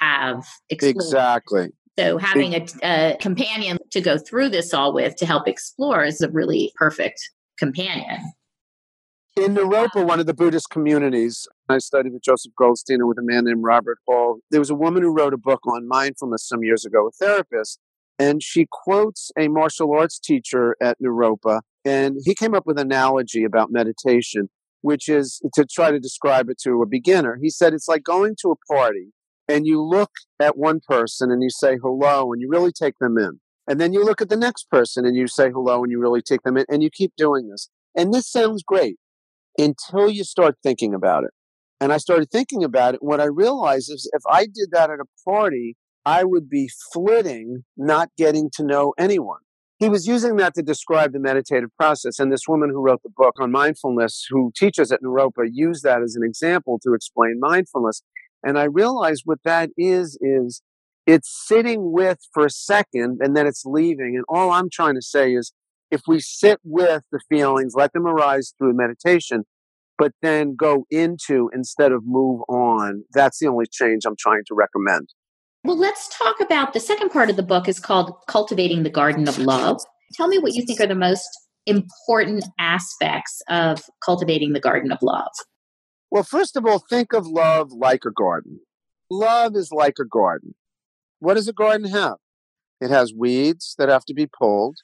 have 0.00 0.44
explored. 0.68 0.96
Exactly. 0.96 1.68
So 1.98 2.18
having 2.18 2.54
a, 2.54 2.66
a, 2.82 3.16
companion 3.20 3.78
to 3.90 4.00
go 4.02 4.18
through 4.18 4.50
this 4.50 4.74
all 4.74 4.92
with 4.92 5.16
to 5.16 5.26
help 5.26 5.48
explore 5.48 6.04
is 6.04 6.20
a 6.20 6.30
really 6.30 6.72
perfect 6.76 7.18
companion. 7.58 8.32
In 9.36 9.54
Naropa, 9.54 10.04
one 10.06 10.20
of 10.20 10.26
the 10.26 10.34
Buddhist 10.34 10.70
communities, 10.70 11.46
I 11.68 11.78
studied 11.78 12.12
with 12.12 12.22
Joseph 12.22 12.52
Goldstein 12.56 13.00
and 13.00 13.08
with 13.08 13.18
a 13.18 13.22
man 13.22 13.44
named 13.44 13.62
Robert 13.62 13.98
Hall. 14.06 14.38
There 14.50 14.60
was 14.60 14.70
a 14.70 14.74
woman 14.74 15.02
who 15.02 15.14
wrote 15.14 15.34
a 15.34 15.38
book 15.38 15.66
on 15.66 15.88
mindfulness 15.88 16.46
some 16.46 16.62
years 16.62 16.84
ago, 16.84 17.06
a 17.08 17.10
therapist, 17.10 17.78
and 18.18 18.42
she 18.42 18.66
quotes 18.70 19.30
a 19.38 19.48
martial 19.48 19.92
arts 19.92 20.18
teacher 20.18 20.76
at 20.80 20.98
Naropa, 21.02 21.60
and 21.84 22.16
he 22.24 22.34
came 22.34 22.54
up 22.54 22.66
with 22.66 22.78
an 22.78 22.86
analogy 22.86 23.44
about 23.44 23.70
meditation, 23.70 24.48
which 24.86 25.08
is 25.08 25.40
to 25.52 25.64
try 25.64 25.90
to 25.90 25.98
describe 25.98 26.48
it 26.48 26.58
to 26.62 26.80
a 26.80 26.86
beginner. 26.86 27.36
He 27.42 27.50
said 27.50 27.74
it's 27.74 27.88
like 27.88 28.04
going 28.04 28.36
to 28.42 28.52
a 28.52 28.72
party 28.72 29.08
and 29.48 29.66
you 29.66 29.82
look 29.82 30.12
at 30.38 30.56
one 30.56 30.78
person 30.78 31.32
and 31.32 31.42
you 31.42 31.50
say 31.50 31.76
hello 31.82 32.32
and 32.32 32.40
you 32.40 32.48
really 32.48 32.70
take 32.70 32.94
them 33.00 33.18
in. 33.18 33.40
And 33.66 33.80
then 33.80 33.92
you 33.92 34.04
look 34.04 34.22
at 34.22 34.28
the 34.28 34.36
next 34.36 34.70
person 34.70 35.04
and 35.04 35.16
you 35.16 35.26
say 35.26 35.50
hello 35.50 35.82
and 35.82 35.90
you 35.90 36.00
really 36.00 36.22
take 36.22 36.42
them 36.44 36.56
in 36.56 36.66
and 36.68 36.84
you 36.84 36.90
keep 36.90 37.12
doing 37.16 37.48
this. 37.48 37.68
And 37.96 38.14
this 38.14 38.30
sounds 38.30 38.62
great 38.62 38.96
until 39.58 40.08
you 40.08 40.22
start 40.22 40.54
thinking 40.62 40.94
about 40.94 41.24
it. 41.24 41.30
And 41.80 41.92
I 41.92 41.96
started 41.96 42.30
thinking 42.30 42.62
about 42.62 42.94
it. 42.94 43.02
What 43.02 43.20
I 43.20 43.24
realized 43.24 43.90
is 43.90 44.08
if 44.12 44.22
I 44.30 44.44
did 44.44 44.68
that 44.70 44.90
at 44.90 45.00
a 45.00 45.28
party, 45.28 45.74
I 46.04 46.22
would 46.22 46.48
be 46.48 46.70
flitting, 46.92 47.64
not 47.76 48.10
getting 48.16 48.50
to 48.54 48.64
know 48.64 48.94
anyone. 48.96 49.40
He 49.78 49.90
was 49.90 50.06
using 50.06 50.36
that 50.36 50.54
to 50.54 50.62
describe 50.62 51.12
the 51.12 51.18
meditative 51.18 51.68
process. 51.78 52.18
And 52.18 52.32
this 52.32 52.48
woman 52.48 52.70
who 52.70 52.82
wrote 52.82 53.02
the 53.02 53.10
book 53.14 53.34
on 53.38 53.50
mindfulness, 53.50 54.26
who 54.30 54.50
teaches 54.56 54.90
at 54.90 55.02
Naropa, 55.02 55.48
used 55.52 55.82
that 55.82 56.02
as 56.02 56.16
an 56.16 56.22
example 56.24 56.78
to 56.82 56.94
explain 56.94 57.38
mindfulness. 57.40 58.02
And 58.42 58.58
I 58.58 58.64
realized 58.64 59.22
what 59.26 59.40
that 59.44 59.70
is, 59.76 60.18
is 60.22 60.62
it's 61.06 61.30
sitting 61.46 61.92
with 61.92 62.18
for 62.32 62.46
a 62.46 62.50
second 62.50 63.18
and 63.20 63.36
then 63.36 63.46
it's 63.46 63.64
leaving. 63.66 64.14
And 64.16 64.24
all 64.28 64.50
I'm 64.50 64.70
trying 64.70 64.94
to 64.94 65.02
say 65.02 65.32
is 65.32 65.52
if 65.90 66.02
we 66.08 66.20
sit 66.20 66.58
with 66.64 67.02
the 67.12 67.20
feelings, 67.28 67.74
let 67.76 67.92
them 67.92 68.06
arise 68.06 68.54
through 68.58 68.74
meditation, 68.74 69.44
but 69.98 70.12
then 70.22 70.56
go 70.56 70.86
into 70.90 71.50
instead 71.52 71.92
of 71.92 72.02
move 72.04 72.40
on, 72.48 73.04
that's 73.12 73.38
the 73.38 73.48
only 73.48 73.66
change 73.70 74.04
I'm 74.06 74.16
trying 74.18 74.42
to 74.46 74.54
recommend. 74.54 75.10
Well, 75.66 75.76
let's 75.76 76.16
talk 76.16 76.40
about 76.40 76.74
the 76.74 76.78
second 76.78 77.08
part 77.08 77.28
of 77.28 77.34
the 77.34 77.42
book 77.42 77.66
is 77.66 77.80
called 77.80 78.14
Cultivating 78.28 78.84
the 78.84 78.88
Garden 78.88 79.26
of 79.26 79.36
Love. 79.36 79.80
Tell 80.12 80.28
me 80.28 80.38
what 80.38 80.54
you 80.54 80.64
think 80.64 80.80
are 80.80 80.86
the 80.86 80.94
most 80.94 81.28
important 81.66 82.44
aspects 82.56 83.42
of 83.48 83.82
cultivating 84.00 84.52
the 84.52 84.60
garden 84.60 84.92
of 84.92 84.98
love. 85.02 85.32
Well, 86.08 86.22
first 86.22 86.56
of 86.56 86.64
all, 86.64 86.78
think 86.78 87.12
of 87.12 87.26
love 87.26 87.72
like 87.72 88.04
a 88.06 88.12
garden. 88.12 88.60
Love 89.10 89.56
is 89.56 89.72
like 89.72 89.96
a 89.98 90.04
garden. 90.04 90.54
What 91.18 91.34
does 91.34 91.48
a 91.48 91.52
garden 91.52 91.90
have? 91.90 92.18
It 92.80 92.90
has 92.90 93.12
weeds 93.12 93.74
that 93.76 93.88
have 93.88 94.04
to 94.04 94.14
be 94.14 94.28
pulled. 94.28 94.76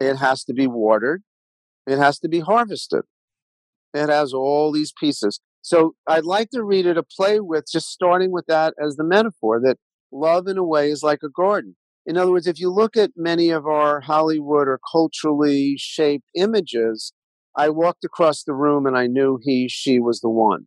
It 0.00 0.16
has 0.16 0.42
to 0.44 0.54
be 0.54 0.66
watered. 0.66 1.22
It 1.86 1.98
has 1.98 2.18
to 2.20 2.30
be 2.30 2.40
harvested. 2.40 3.02
It 3.92 4.08
has 4.08 4.32
all 4.32 4.72
these 4.72 4.90
pieces. 4.98 5.38
So 5.60 5.96
I'd 6.06 6.24
like 6.24 6.48
the 6.50 6.64
reader 6.64 6.94
to 6.94 7.02
play 7.02 7.40
with 7.40 7.66
just 7.70 7.88
starting 7.88 8.30
with 8.30 8.46
that 8.46 8.72
as 8.82 8.96
the 8.96 9.04
metaphor 9.04 9.60
that 9.64 9.76
love 10.12 10.46
in 10.46 10.58
a 10.58 10.64
way 10.64 10.90
is 10.90 11.02
like 11.02 11.20
a 11.22 11.28
garden. 11.28 11.76
In 12.06 12.16
other 12.16 12.30
words, 12.30 12.46
if 12.46 12.58
you 12.58 12.72
look 12.72 12.96
at 12.96 13.10
many 13.16 13.50
of 13.50 13.66
our 13.66 14.00
Hollywood 14.00 14.66
or 14.66 14.80
culturally 14.90 15.74
shaped 15.78 16.26
images, 16.34 17.12
I 17.56 17.68
walked 17.68 18.04
across 18.04 18.44
the 18.44 18.54
room 18.54 18.86
and 18.86 18.96
I 18.96 19.06
knew 19.06 19.38
he, 19.42 19.68
she 19.68 20.00
was 20.00 20.20
the 20.20 20.30
one. 20.30 20.66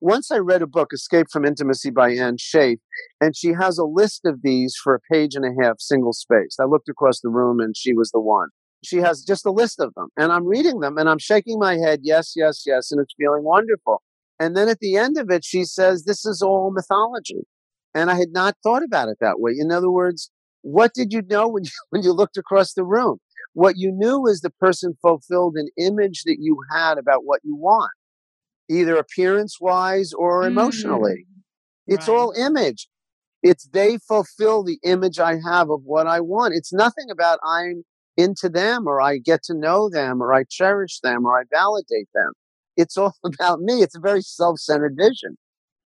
Once 0.00 0.30
I 0.30 0.38
read 0.38 0.62
a 0.62 0.66
book, 0.66 0.92
Escape 0.92 1.26
from 1.32 1.44
Intimacy 1.44 1.90
by 1.90 2.10
Anne 2.12 2.36
Schaef, 2.36 2.78
and 3.20 3.36
she 3.36 3.52
has 3.52 3.78
a 3.78 3.84
list 3.84 4.22
of 4.24 4.42
these 4.42 4.76
for 4.76 4.94
a 4.94 5.00
page 5.12 5.34
and 5.34 5.44
a 5.44 5.62
half, 5.62 5.80
single 5.80 6.12
spaced. 6.12 6.60
I 6.60 6.64
looked 6.64 6.88
across 6.88 7.20
the 7.20 7.30
room 7.30 7.60
and 7.60 7.76
she 7.76 7.94
was 7.94 8.10
the 8.10 8.20
one. 8.20 8.48
She 8.84 8.98
has 8.98 9.24
just 9.24 9.46
a 9.46 9.50
list 9.50 9.80
of 9.80 9.94
them, 9.94 10.08
and 10.16 10.32
I'm 10.32 10.46
reading 10.46 10.80
them 10.80 10.98
and 10.98 11.08
I'm 11.08 11.18
shaking 11.18 11.58
my 11.58 11.76
head, 11.76 12.00
yes, 12.02 12.34
yes, 12.36 12.64
yes, 12.66 12.92
and 12.92 13.00
it's 13.00 13.14
feeling 13.18 13.42
wonderful. 13.42 14.02
And 14.38 14.54
then 14.56 14.68
at 14.68 14.80
the 14.80 14.96
end 14.96 15.16
of 15.16 15.30
it, 15.30 15.44
she 15.44 15.64
says, 15.64 16.04
This 16.04 16.26
is 16.26 16.42
all 16.42 16.70
mythology. 16.70 17.46
And 17.96 18.10
I 18.10 18.16
had 18.16 18.32
not 18.32 18.56
thought 18.62 18.82
about 18.82 19.08
it 19.08 19.16
that 19.22 19.40
way. 19.40 19.52
In 19.58 19.72
other 19.72 19.90
words, 19.90 20.30
what 20.60 20.92
did 20.92 21.14
you 21.14 21.22
know 21.22 21.48
when 21.48 21.64
you, 21.64 21.70
when 21.88 22.02
you 22.02 22.12
looked 22.12 22.36
across 22.36 22.74
the 22.74 22.84
room? 22.84 23.18
What 23.54 23.78
you 23.78 23.90
knew 23.90 24.26
is 24.26 24.40
the 24.40 24.50
person 24.50 24.98
fulfilled 25.00 25.56
an 25.56 25.70
image 25.78 26.24
that 26.24 26.36
you 26.38 26.58
had 26.70 26.98
about 26.98 27.24
what 27.24 27.40
you 27.42 27.56
want, 27.56 27.92
either 28.68 28.96
appearance 28.96 29.56
wise 29.58 30.12
or 30.12 30.46
emotionally. 30.46 31.24
Mm, 31.26 31.42
it's 31.86 32.06
right. 32.06 32.14
all 32.14 32.32
image. 32.32 32.88
It's 33.42 33.66
they 33.68 33.96
fulfill 33.96 34.62
the 34.62 34.78
image 34.84 35.18
I 35.18 35.38
have 35.42 35.70
of 35.70 35.80
what 35.84 36.06
I 36.06 36.20
want. 36.20 36.52
It's 36.54 36.72
nothing 36.74 37.10
about 37.10 37.38
I'm 37.46 37.84
into 38.18 38.50
them 38.50 38.86
or 38.86 39.00
I 39.00 39.16
get 39.16 39.42
to 39.44 39.54
know 39.54 39.88
them 39.88 40.22
or 40.22 40.34
I 40.34 40.44
cherish 40.50 41.00
them 41.00 41.24
or 41.24 41.38
I 41.38 41.44
validate 41.50 42.08
them. 42.14 42.32
It's 42.76 42.98
all 42.98 43.14
about 43.24 43.60
me. 43.60 43.82
It's 43.82 43.96
a 43.96 44.00
very 44.00 44.20
self 44.20 44.58
centered 44.58 44.96
vision. 44.98 45.38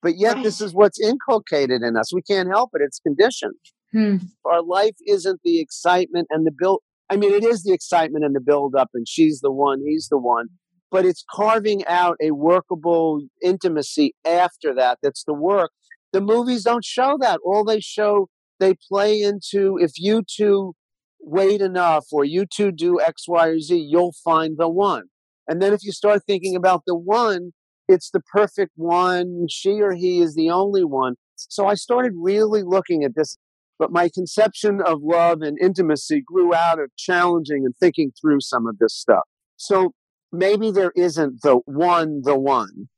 But 0.02 0.16
yet, 0.16 0.36
right. 0.36 0.44
this 0.44 0.60
is 0.60 0.72
what's 0.72 1.00
inculcated 1.00 1.82
in 1.82 1.96
us. 1.96 2.14
We 2.14 2.22
can't 2.22 2.48
help 2.48 2.70
it. 2.74 2.82
It's 2.82 3.00
conditioned. 3.00 3.54
Hmm. 3.92 4.16
Our 4.44 4.62
life 4.62 4.96
isn't 5.06 5.40
the 5.44 5.60
excitement 5.60 6.28
and 6.30 6.46
the 6.46 6.52
build. 6.56 6.80
I 7.10 7.16
mean, 7.16 7.32
it 7.32 7.44
is 7.44 7.64
the 7.64 7.72
excitement 7.72 8.24
and 8.24 8.34
the 8.34 8.40
build 8.40 8.74
up, 8.76 8.90
and 8.94 9.06
she's 9.06 9.40
the 9.40 9.50
one, 9.50 9.82
he's 9.84 10.08
the 10.10 10.18
one. 10.18 10.46
But 10.92 11.04
it's 11.04 11.24
carving 11.30 11.84
out 11.86 12.16
a 12.22 12.30
workable 12.30 13.22
intimacy 13.42 14.14
after 14.24 14.74
that. 14.74 14.98
That's 15.02 15.24
the 15.24 15.34
work. 15.34 15.70
The 16.12 16.20
movies 16.20 16.64
don't 16.64 16.84
show 16.84 17.16
that. 17.20 17.40
All 17.44 17.64
they 17.64 17.80
show 17.80 18.28
they 18.58 18.74
play 18.88 19.22
into 19.22 19.78
if 19.80 19.92
you 19.96 20.22
two 20.26 20.74
wait 21.20 21.60
enough 21.60 22.06
or 22.12 22.24
you 22.24 22.46
two 22.46 22.72
do 22.72 23.00
X, 23.00 23.24
Y, 23.28 23.48
or 23.48 23.60
Z, 23.60 23.76
you'll 23.76 24.14
find 24.24 24.56
the 24.58 24.68
one. 24.68 25.04
And 25.48 25.60
then 25.60 25.72
if 25.72 25.82
you 25.82 25.92
start 25.92 26.22
thinking 26.26 26.56
about 26.56 26.82
the 26.86 26.96
one, 26.96 27.52
it's 27.90 28.11
the 28.11 28.20
perfect 28.33 28.72
one. 28.76 29.46
She 29.48 29.81
or 29.81 29.92
he 29.92 30.20
is 30.20 30.35
the 30.35 30.50
only 30.50 30.85
one. 30.85 31.14
So 31.37 31.66
I 31.66 31.74
started 31.74 32.12
really 32.16 32.62
looking 32.62 33.05
at 33.05 33.14
this. 33.14 33.37
But 33.79 33.90
my 33.90 34.11
conception 34.12 34.81
of 34.85 34.98
love 35.03 35.40
and 35.40 35.59
intimacy 35.59 36.22
grew 36.24 36.55
out 36.55 36.79
of 36.79 36.90
challenging 36.98 37.64
and 37.64 37.74
thinking 37.81 38.12
through 38.20 38.40
some 38.40 38.66
of 38.66 38.79
this 38.79 38.94
stuff. 38.94 39.24
So 39.57 39.92
maybe 40.31 40.70
there 40.70 40.92
isn't 40.94 41.40
the 41.42 41.61
one, 41.64 42.20
the 42.22 42.38
one. 42.38 42.88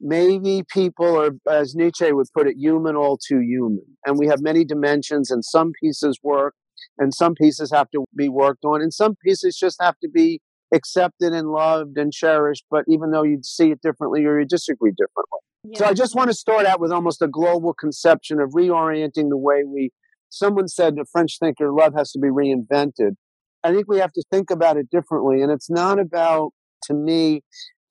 Maybe 0.00 0.64
people 0.72 1.20
are, 1.20 1.32
as 1.48 1.74
Nietzsche 1.74 2.10
would 2.12 2.26
put 2.34 2.48
it, 2.48 2.56
human 2.56 2.96
all 2.96 3.18
too 3.18 3.40
human. 3.40 3.84
And 4.06 4.18
we 4.18 4.26
have 4.26 4.40
many 4.40 4.64
dimensions, 4.64 5.30
and 5.30 5.44
some 5.44 5.72
pieces 5.80 6.18
work, 6.22 6.54
and 6.98 7.14
some 7.14 7.34
pieces 7.34 7.70
have 7.72 7.90
to 7.90 8.04
be 8.16 8.28
worked 8.28 8.64
on, 8.64 8.80
and 8.80 8.92
some 8.92 9.14
pieces 9.24 9.56
just 9.56 9.76
have 9.80 9.96
to 10.02 10.08
be 10.08 10.40
accepted 10.72 11.32
and 11.32 11.50
loved 11.50 11.98
and 11.98 12.12
cherished. 12.12 12.64
But 12.70 12.84
even 12.88 13.10
though 13.10 13.22
you'd 13.22 13.44
see 13.44 13.70
it 13.70 13.82
differently 13.82 14.24
or 14.24 14.40
you 14.40 14.46
disagree 14.46 14.90
differently. 14.90 15.40
Yeah. 15.64 15.78
So 15.78 15.84
I 15.86 15.94
just 15.94 16.14
want 16.16 16.30
to 16.30 16.34
start 16.34 16.66
out 16.66 16.80
with 16.80 16.90
almost 16.90 17.22
a 17.22 17.28
global 17.28 17.72
conception 17.74 18.40
of 18.40 18.50
reorienting 18.50 19.28
the 19.28 19.36
way 19.36 19.62
we. 19.64 19.90
Someone 20.34 20.66
said, 20.66 20.96
a 20.98 21.04
French 21.12 21.38
thinker, 21.38 21.70
love 21.70 21.92
has 21.94 22.10
to 22.12 22.18
be 22.18 22.28
reinvented. 22.28 23.16
I 23.62 23.72
think 23.72 23.86
we 23.86 23.98
have 23.98 24.12
to 24.14 24.24
think 24.30 24.50
about 24.50 24.78
it 24.78 24.88
differently. 24.90 25.42
And 25.42 25.52
it's 25.52 25.68
not 25.68 25.98
about, 25.98 26.52
to 26.84 26.94
me, 26.94 27.42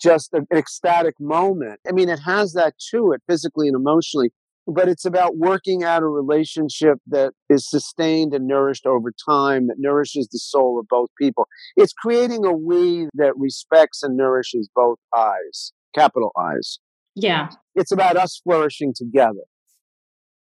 just 0.01 0.33
an 0.33 0.47
ecstatic 0.51 1.13
moment. 1.19 1.79
I 1.87 1.91
mean, 1.91 2.09
it 2.09 2.19
has 2.25 2.53
that 2.53 2.73
to 2.89 3.11
it 3.11 3.21
physically 3.29 3.67
and 3.67 3.75
emotionally, 3.75 4.31
but 4.67 4.87
it's 4.87 5.05
about 5.05 5.37
working 5.37 5.83
out 5.83 6.03
a 6.03 6.07
relationship 6.07 6.97
that 7.07 7.33
is 7.49 7.69
sustained 7.69 8.33
and 8.33 8.47
nourished 8.47 8.85
over 8.85 9.11
time, 9.27 9.67
that 9.67 9.75
nourishes 9.77 10.27
the 10.31 10.39
soul 10.39 10.79
of 10.79 10.87
both 10.87 11.09
people. 11.19 11.47
It's 11.75 11.93
creating 11.93 12.45
a 12.45 12.53
we 12.53 13.07
that 13.15 13.33
respects 13.37 14.03
and 14.03 14.15
nourishes 14.15 14.69
both 14.75 14.97
I's, 15.13 15.73
capital 15.95 16.31
I's. 16.37 16.79
Yeah. 17.15 17.49
It's 17.75 17.91
about 17.91 18.17
us 18.17 18.39
flourishing 18.43 18.93
together. 18.95 19.41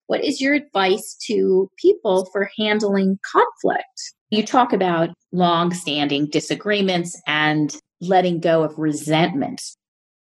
What 0.07 0.23
is 0.23 0.39
your 0.39 0.53
advice 0.53 1.17
to 1.27 1.69
people 1.81 2.29
for 2.31 2.49
handling 2.59 3.17
conflict? 3.31 4.13
You 4.29 4.45
talk 4.45 4.71
about 4.71 5.09
long 5.31 5.73
standing 5.73 6.27
disagreements 6.27 7.19
and 7.25 7.75
letting 8.01 8.39
go 8.39 8.63
of 8.63 8.77
resentments 8.77 9.77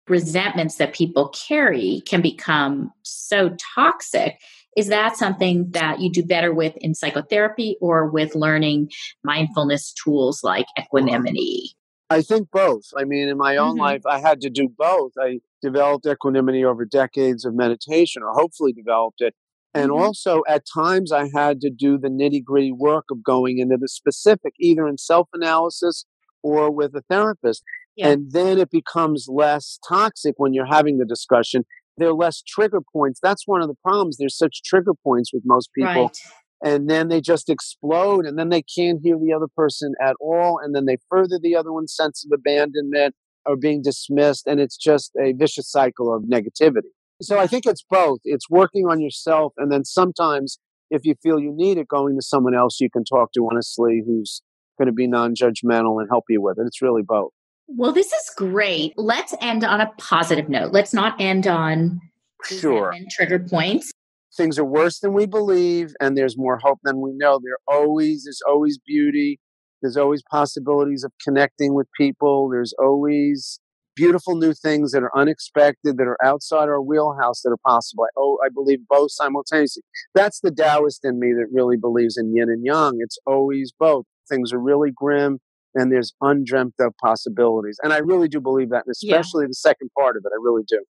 resentments 0.09 0.77
that 0.77 0.95
people 0.95 1.29
carry 1.29 2.03
can 2.07 2.23
become 2.23 2.93
so 3.03 3.57
toxic. 3.75 4.39
Is 4.77 4.89
that 4.89 5.17
something 5.17 5.71
that 5.71 6.01
you 6.01 6.11
do 6.11 6.23
better 6.23 6.53
with 6.53 6.77
in 6.77 6.95
psychotherapy 6.95 7.77
or 7.81 8.09
with 8.09 8.35
learning 8.35 8.91
mindfulness 9.25 9.93
tools 9.93 10.45
like 10.45 10.67
equanimity? 10.79 11.71
I 12.09 12.23
think 12.23 12.51
both. 12.53 12.85
I 12.97 13.05
mean, 13.05 13.29
in 13.29 13.37
my 13.37 13.57
own 13.57 13.73
mm-hmm. 13.73 13.81
life, 13.81 14.07
I 14.07 14.21
had 14.21 14.41
to 14.43 14.51
do 14.51 14.69
both. 14.69 15.13
I 15.19 15.41
developed 15.63 16.07
equanimity 16.07 16.65
over 16.65 16.85
decades 16.85 17.45
of 17.45 17.55
meditation, 17.55 18.23
or 18.23 18.33
hopefully 18.33 18.73
developed 18.73 19.21
it. 19.21 19.35
And 19.75 19.91
mm-hmm. 19.91 20.03
also, 20.03 20.43
at 20.47 20.65
times, 20.73 21.11
I 21.11 21.29
had 21.35 21.61
to 21.63 21.71
do 21.71 21.99
the 21.99 22.09
nitty 22.09 22.45
gritty 22.45 22.73
work 22.73 23.07
of 23.11 23.25
going 23.25 23.59
into 23.59 23.77
the 23.77 23.89
specific, 23.89 24.55
either 24.61 24.87
in 24.87 24.99
self 24.99 25.29
analysis 25.33 26.05
or 26.43 26.71
with 26.71 26.95
a 26.95 27.03
therapist. 27.11 27.63
Yeah. 27.97 28.09
And 28.09 28.31
then 28.33 28.59
it 28.59 28.71
becomes 28.71 29.27
less 29.29 29.79
toxic 29.89 30.35
when 30.37 30.53
you're 30.53 30.67
having 30.67 30.99
the 30.99 31.07
discussion. 31.07 31.65
There 31.97 32.09
are 32.09 32.15
less 32.15 32.43
trigger 32.47 32.81
points. 32.93 33.21
That's 33.23 33.45
one 33.47 33.63
of 33.63 33.69
the 33.69 33.77
problems. 33.83 34.19
There's 34.19 34.37
such 34.37 34.63
trigger 34.63 34.93
points 35.03 35.33
with 35.33 35.43
most 35.47 35.71
people. 35.75 36.07
Right. 36.07 36.19
And 36.65 36.89
then 36.89 37.09
they 37.09 37.21
just 37.21 37.49
explode 37.49 38.27
and 38.27 38.39
then 38.39 38.49
they 38.49 38.63
can't 38.63 39.01
hear 39.03 39.17
the 39.19 39.33
other 39.33 39.49
person 39.57 39.93
at 40.03 40.17
all. 40.21 40.59
And 40.63 40.75
then 40.75 40.87
they 40.87 40.99
further 41.11 41.39
the 41.41 41.57
other 41.57 41.73
one's 41.73 41.95
sense 41.95 42.25
of 42.25 42.37
abandonment 42.39 43.15
or 43.45 43.57
being 43.57 43.83
dismissed. 43.83 44.47
And 44.47 44.61
it's 44.61 44.77
just 44.77 45.13
a 45.21 45.33
vicious 45.33 45.71
cycle 45.71 46.15
of 46.15 46.25
negativity. 46.25 46.91
So 47.23 47.39
I 47.39 47.47
think 47.47 47.65
it's 47.67 47.85
both. 47.89 48.21
It's 48.25 48.51
working 48.51 48.87
on 48.87 49.01
yourself. 49.01 49.55
And 49.57 49.73
then 49.73 49.85
sometimes 49.85 50.59
if 50.91 51.05
you 51.05 51.15
feel 51.23 51.39
you 51.39 51.53
need 51.55 51.79
it, 51.79 51.89
going 51.89 52.17
to 52.17 52.23
someone 52.23 52.55
else 52.55 52.81
you 52.81 52.91
can 52.91 53.05
talk 53.05 53.33
to 53.33 53.49
honestly 53.51 54.03
who's 54.07 54.43
going 54.79 54.87
to 54.87 54.93
be 54.93 55.07
non 55.07 55.35
judgmental 55.35 56.01
and 56.01 56.09
help 56.11 56.25
you 56.29 56.43
with 56.43 56.59
it. 56.59 56.65
It's 56.67 56.83
really 56.83 57.03
both. 57.07 57.33
Well, 57.69 57.93
this 57.93 58.13
is 58.13 58.31
great. 58.37 58.95
Let's 58.97 59.35
end 59.41 59.65
on 59.65 59.81
a 59.81 59.93
positive 59.99 60.49
note. 60.49 60.73
Let's 60.73 60.95
not 60.95 61.21
end 61.21 61.47
on 61.47 62.01
sure 62.45 62.95
triggered 63.11 63.49
points. 63.49 63.91
Things 64.37 64.59
are 64.59 64.65
worse 64.65 65.01
than 65.01 65.15
we 65.15 65.27
believe, 65.27 65.95
and 66.01 66.17
there's 66.17 66.37
more 66.37 66.59
hope 66.63 66.79
than 66.85 67.01
we 67.01 67.13
know. 67.15 67.41
There 67.43 67.59
always 67.67 68.25
there's 68.25 68.43
always 68.49 68.79
beauty. 68.79 69.41
There's 69.83 69.97
always 69.97 70.23
possibilities 70.31 71.05
of 71.05 71.13
connecting 71.23 71.75
with 71.75 71.89
people. 71.99 72.49
There's 72.49 72.73
always 72.79 73.61
beautiful 73.95 74.37
new 74.37 74.53
things 74.53 74.93
that 74.93 75.03
are 75.03 75.17
unexpected, 75.17 75.97
that 75.97 76.07
are 76.07 76.23
outside 76.23 76.69
our 76.69 76.83
wheelhouse, 76.83 77.41
that 77.43 77.51
are 77.51 77.59
possible. 77.67 78.05
I, 78.05 78.09
oh, 78.17 78.39
I 78.45 78.49
believe 78.51 78.81
both 78.89 79.11
simultaneously. 79.11 79.83
That's 80.15 80.41
the 80.41 80.51
Taoist 80.51 81.05
in 81.05 81.19
me 81.19 81.33
that 81.33 81.47
really 81.51 81.77
believes 81.77 82.17
in 82.17 82.37
yin 82.37 82.51
and 82.51 82.65
yang. 82.65 82.99
It's 83.01 83.19
always 83.27 83.73
both. 83.77 84.05
Things 84.29 84.53
are 84.53 84.59
really 84.59 84.91
grim 84.95 85.41
and 85.77 85.93
there's 85.93 86.13
undreamt 86.21 86.75
of 86.81 86.93
possibilities. 87.01 87.79
And 87.83 87.93
I 87.93 87.99
really 87.99 88.29
do 88.29 88.41
believe 88.41 88.71
that, 88.71 88.85
and 88.87 88.93
especially 88.93 89.45
yeah. 89.45 89.49
the 89.49 89.55
second 89.55 89.91
part 89.97 90.17
of 90.17 90.25
it. 90.25 90.33
I 90.35 90.39
really 90.43 90.65
do. 90.67 90.83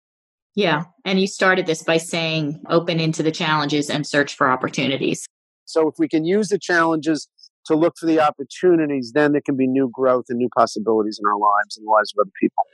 Yeah. 0.55 0.85
And 1.05 1.21
you 1.21 1.27
started 1.27 1.67
this 1.67 1.83
by 1.83 1.99
saying 1.99 2.63
open 2.71 2.99
into 2.99 3.23
the 3.23 3.31
challenges 3.31 3.91
and 3.91 4.07
search 4.07 4.35
for 4.35 4.49
opportunities. 4.49 5.27
So 5.67 5.89
if 5.89 5.97
we 5.99 6.09
can 6.09 6.25
use 6.25 6.49
the 6.49 6.59
challenges 6.59 7.29
to 7.67 7.75
look 7.75 7.95
for 7.99 8.07
the 8.07 8.21
opportunities, 8.21 9.13
then 9.13 9.33
there 9.33 9.43
can 9.45 9.57
be 9.57 9.67
new 9.67 9.91
growth 9.93 10.27
and 10.29 10.39
new 10.39 10.49
possibilities 10.57 11.21
in 11.23 11.29
our 11.29 11.39
lives 11.39 11.77
and 11.77 11.87
the 11.87 11.91
lives 11.91 12.15
of 12.17 12.23
other 12.23 12.31
people. 12.41 12.65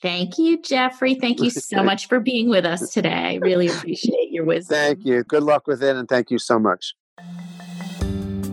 Thank 0.00 0.38
you, 0.38 0.60
Jeffrey. 0.62 1.14
Thank 1.14 1.40
you 1.40 1.50
so 1.50 1.82
much 1.84 2.08
for 2.08 2.18
being 2.18 2.48
with 2.48 2.64
us 2.64 2.90
today. 2.90 3.10
I 3.10 3.34
really 3.36 3.68
appreciate 3.72 4.30
your 4.30 4.44
wisdom. 4.44 4.74
Thank 4.74 5.04
you. 5.04 5.22
Good 5.24 5.42
luck 5.42 5.66
with 5.66 5.82
it, 5.82 5.96
and 5.96 6.08
thank 6.08 6.30
you 6.30 6.38
so 6.38 6.58
much. 6.58 6.94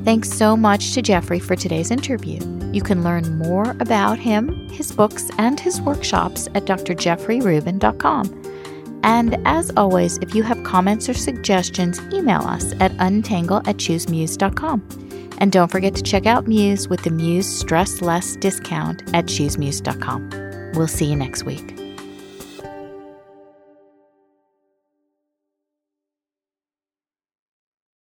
Thanks 0.06 0.30
so 0.30 0.56
much 0.56 0.94
to 0.94 1.02
Jeffrey 1.02 1.40
for 1.40 1.56
today's 1.56 1.90
interview. 1.90 2.40
You 2.72 2.84
can 2.84 3.04
learn 3.04 3.40
more 3.40 3.72
about 3.80 4.20
him, 4.20 4.70
his 4.70 4.92
books, 4.92 5.32
and 5.40 5.60
his 5.60 5.82
workshops 5.82 6.48
at 6.54 6.66
drjeffreyrubin.com. 6.66 9.00
And 9.02 9.48
as 9.48 9.72
always, 9.76 10.20
if 10.20 10.36
you 10.36 10.44
have 10.44 10.64
comments 10.64 11.10
or 11.10 11.16
suggestions, 11.16 12.00
email 12.14 12.42
us 12.42 12.72
at 12.80 12.92
untangle 13.00 13.68
at 13.68 13.78
choosemuse.com. 13.78 15.36
And 15.40 15.52
don't 15.52 15.72
forget 15.72 15.96
to 15.96 16.04
check 16.04 16.28
out 16.28 16.48
Muse 16.48 16.88
with 16.88 17.04
the 17.04 17.10
Muse 17.10 17.48
Stress 17.48 18.02
Less 18.02 18.36
discount 18.36 19.02
at 19.16 19.26
choosemuse.com. 19.26 20.72
We'll 20.76 20.88
see 20.88 21.06
you 21.06 21.16
next 21.16 21.46
week. 21.46 21.85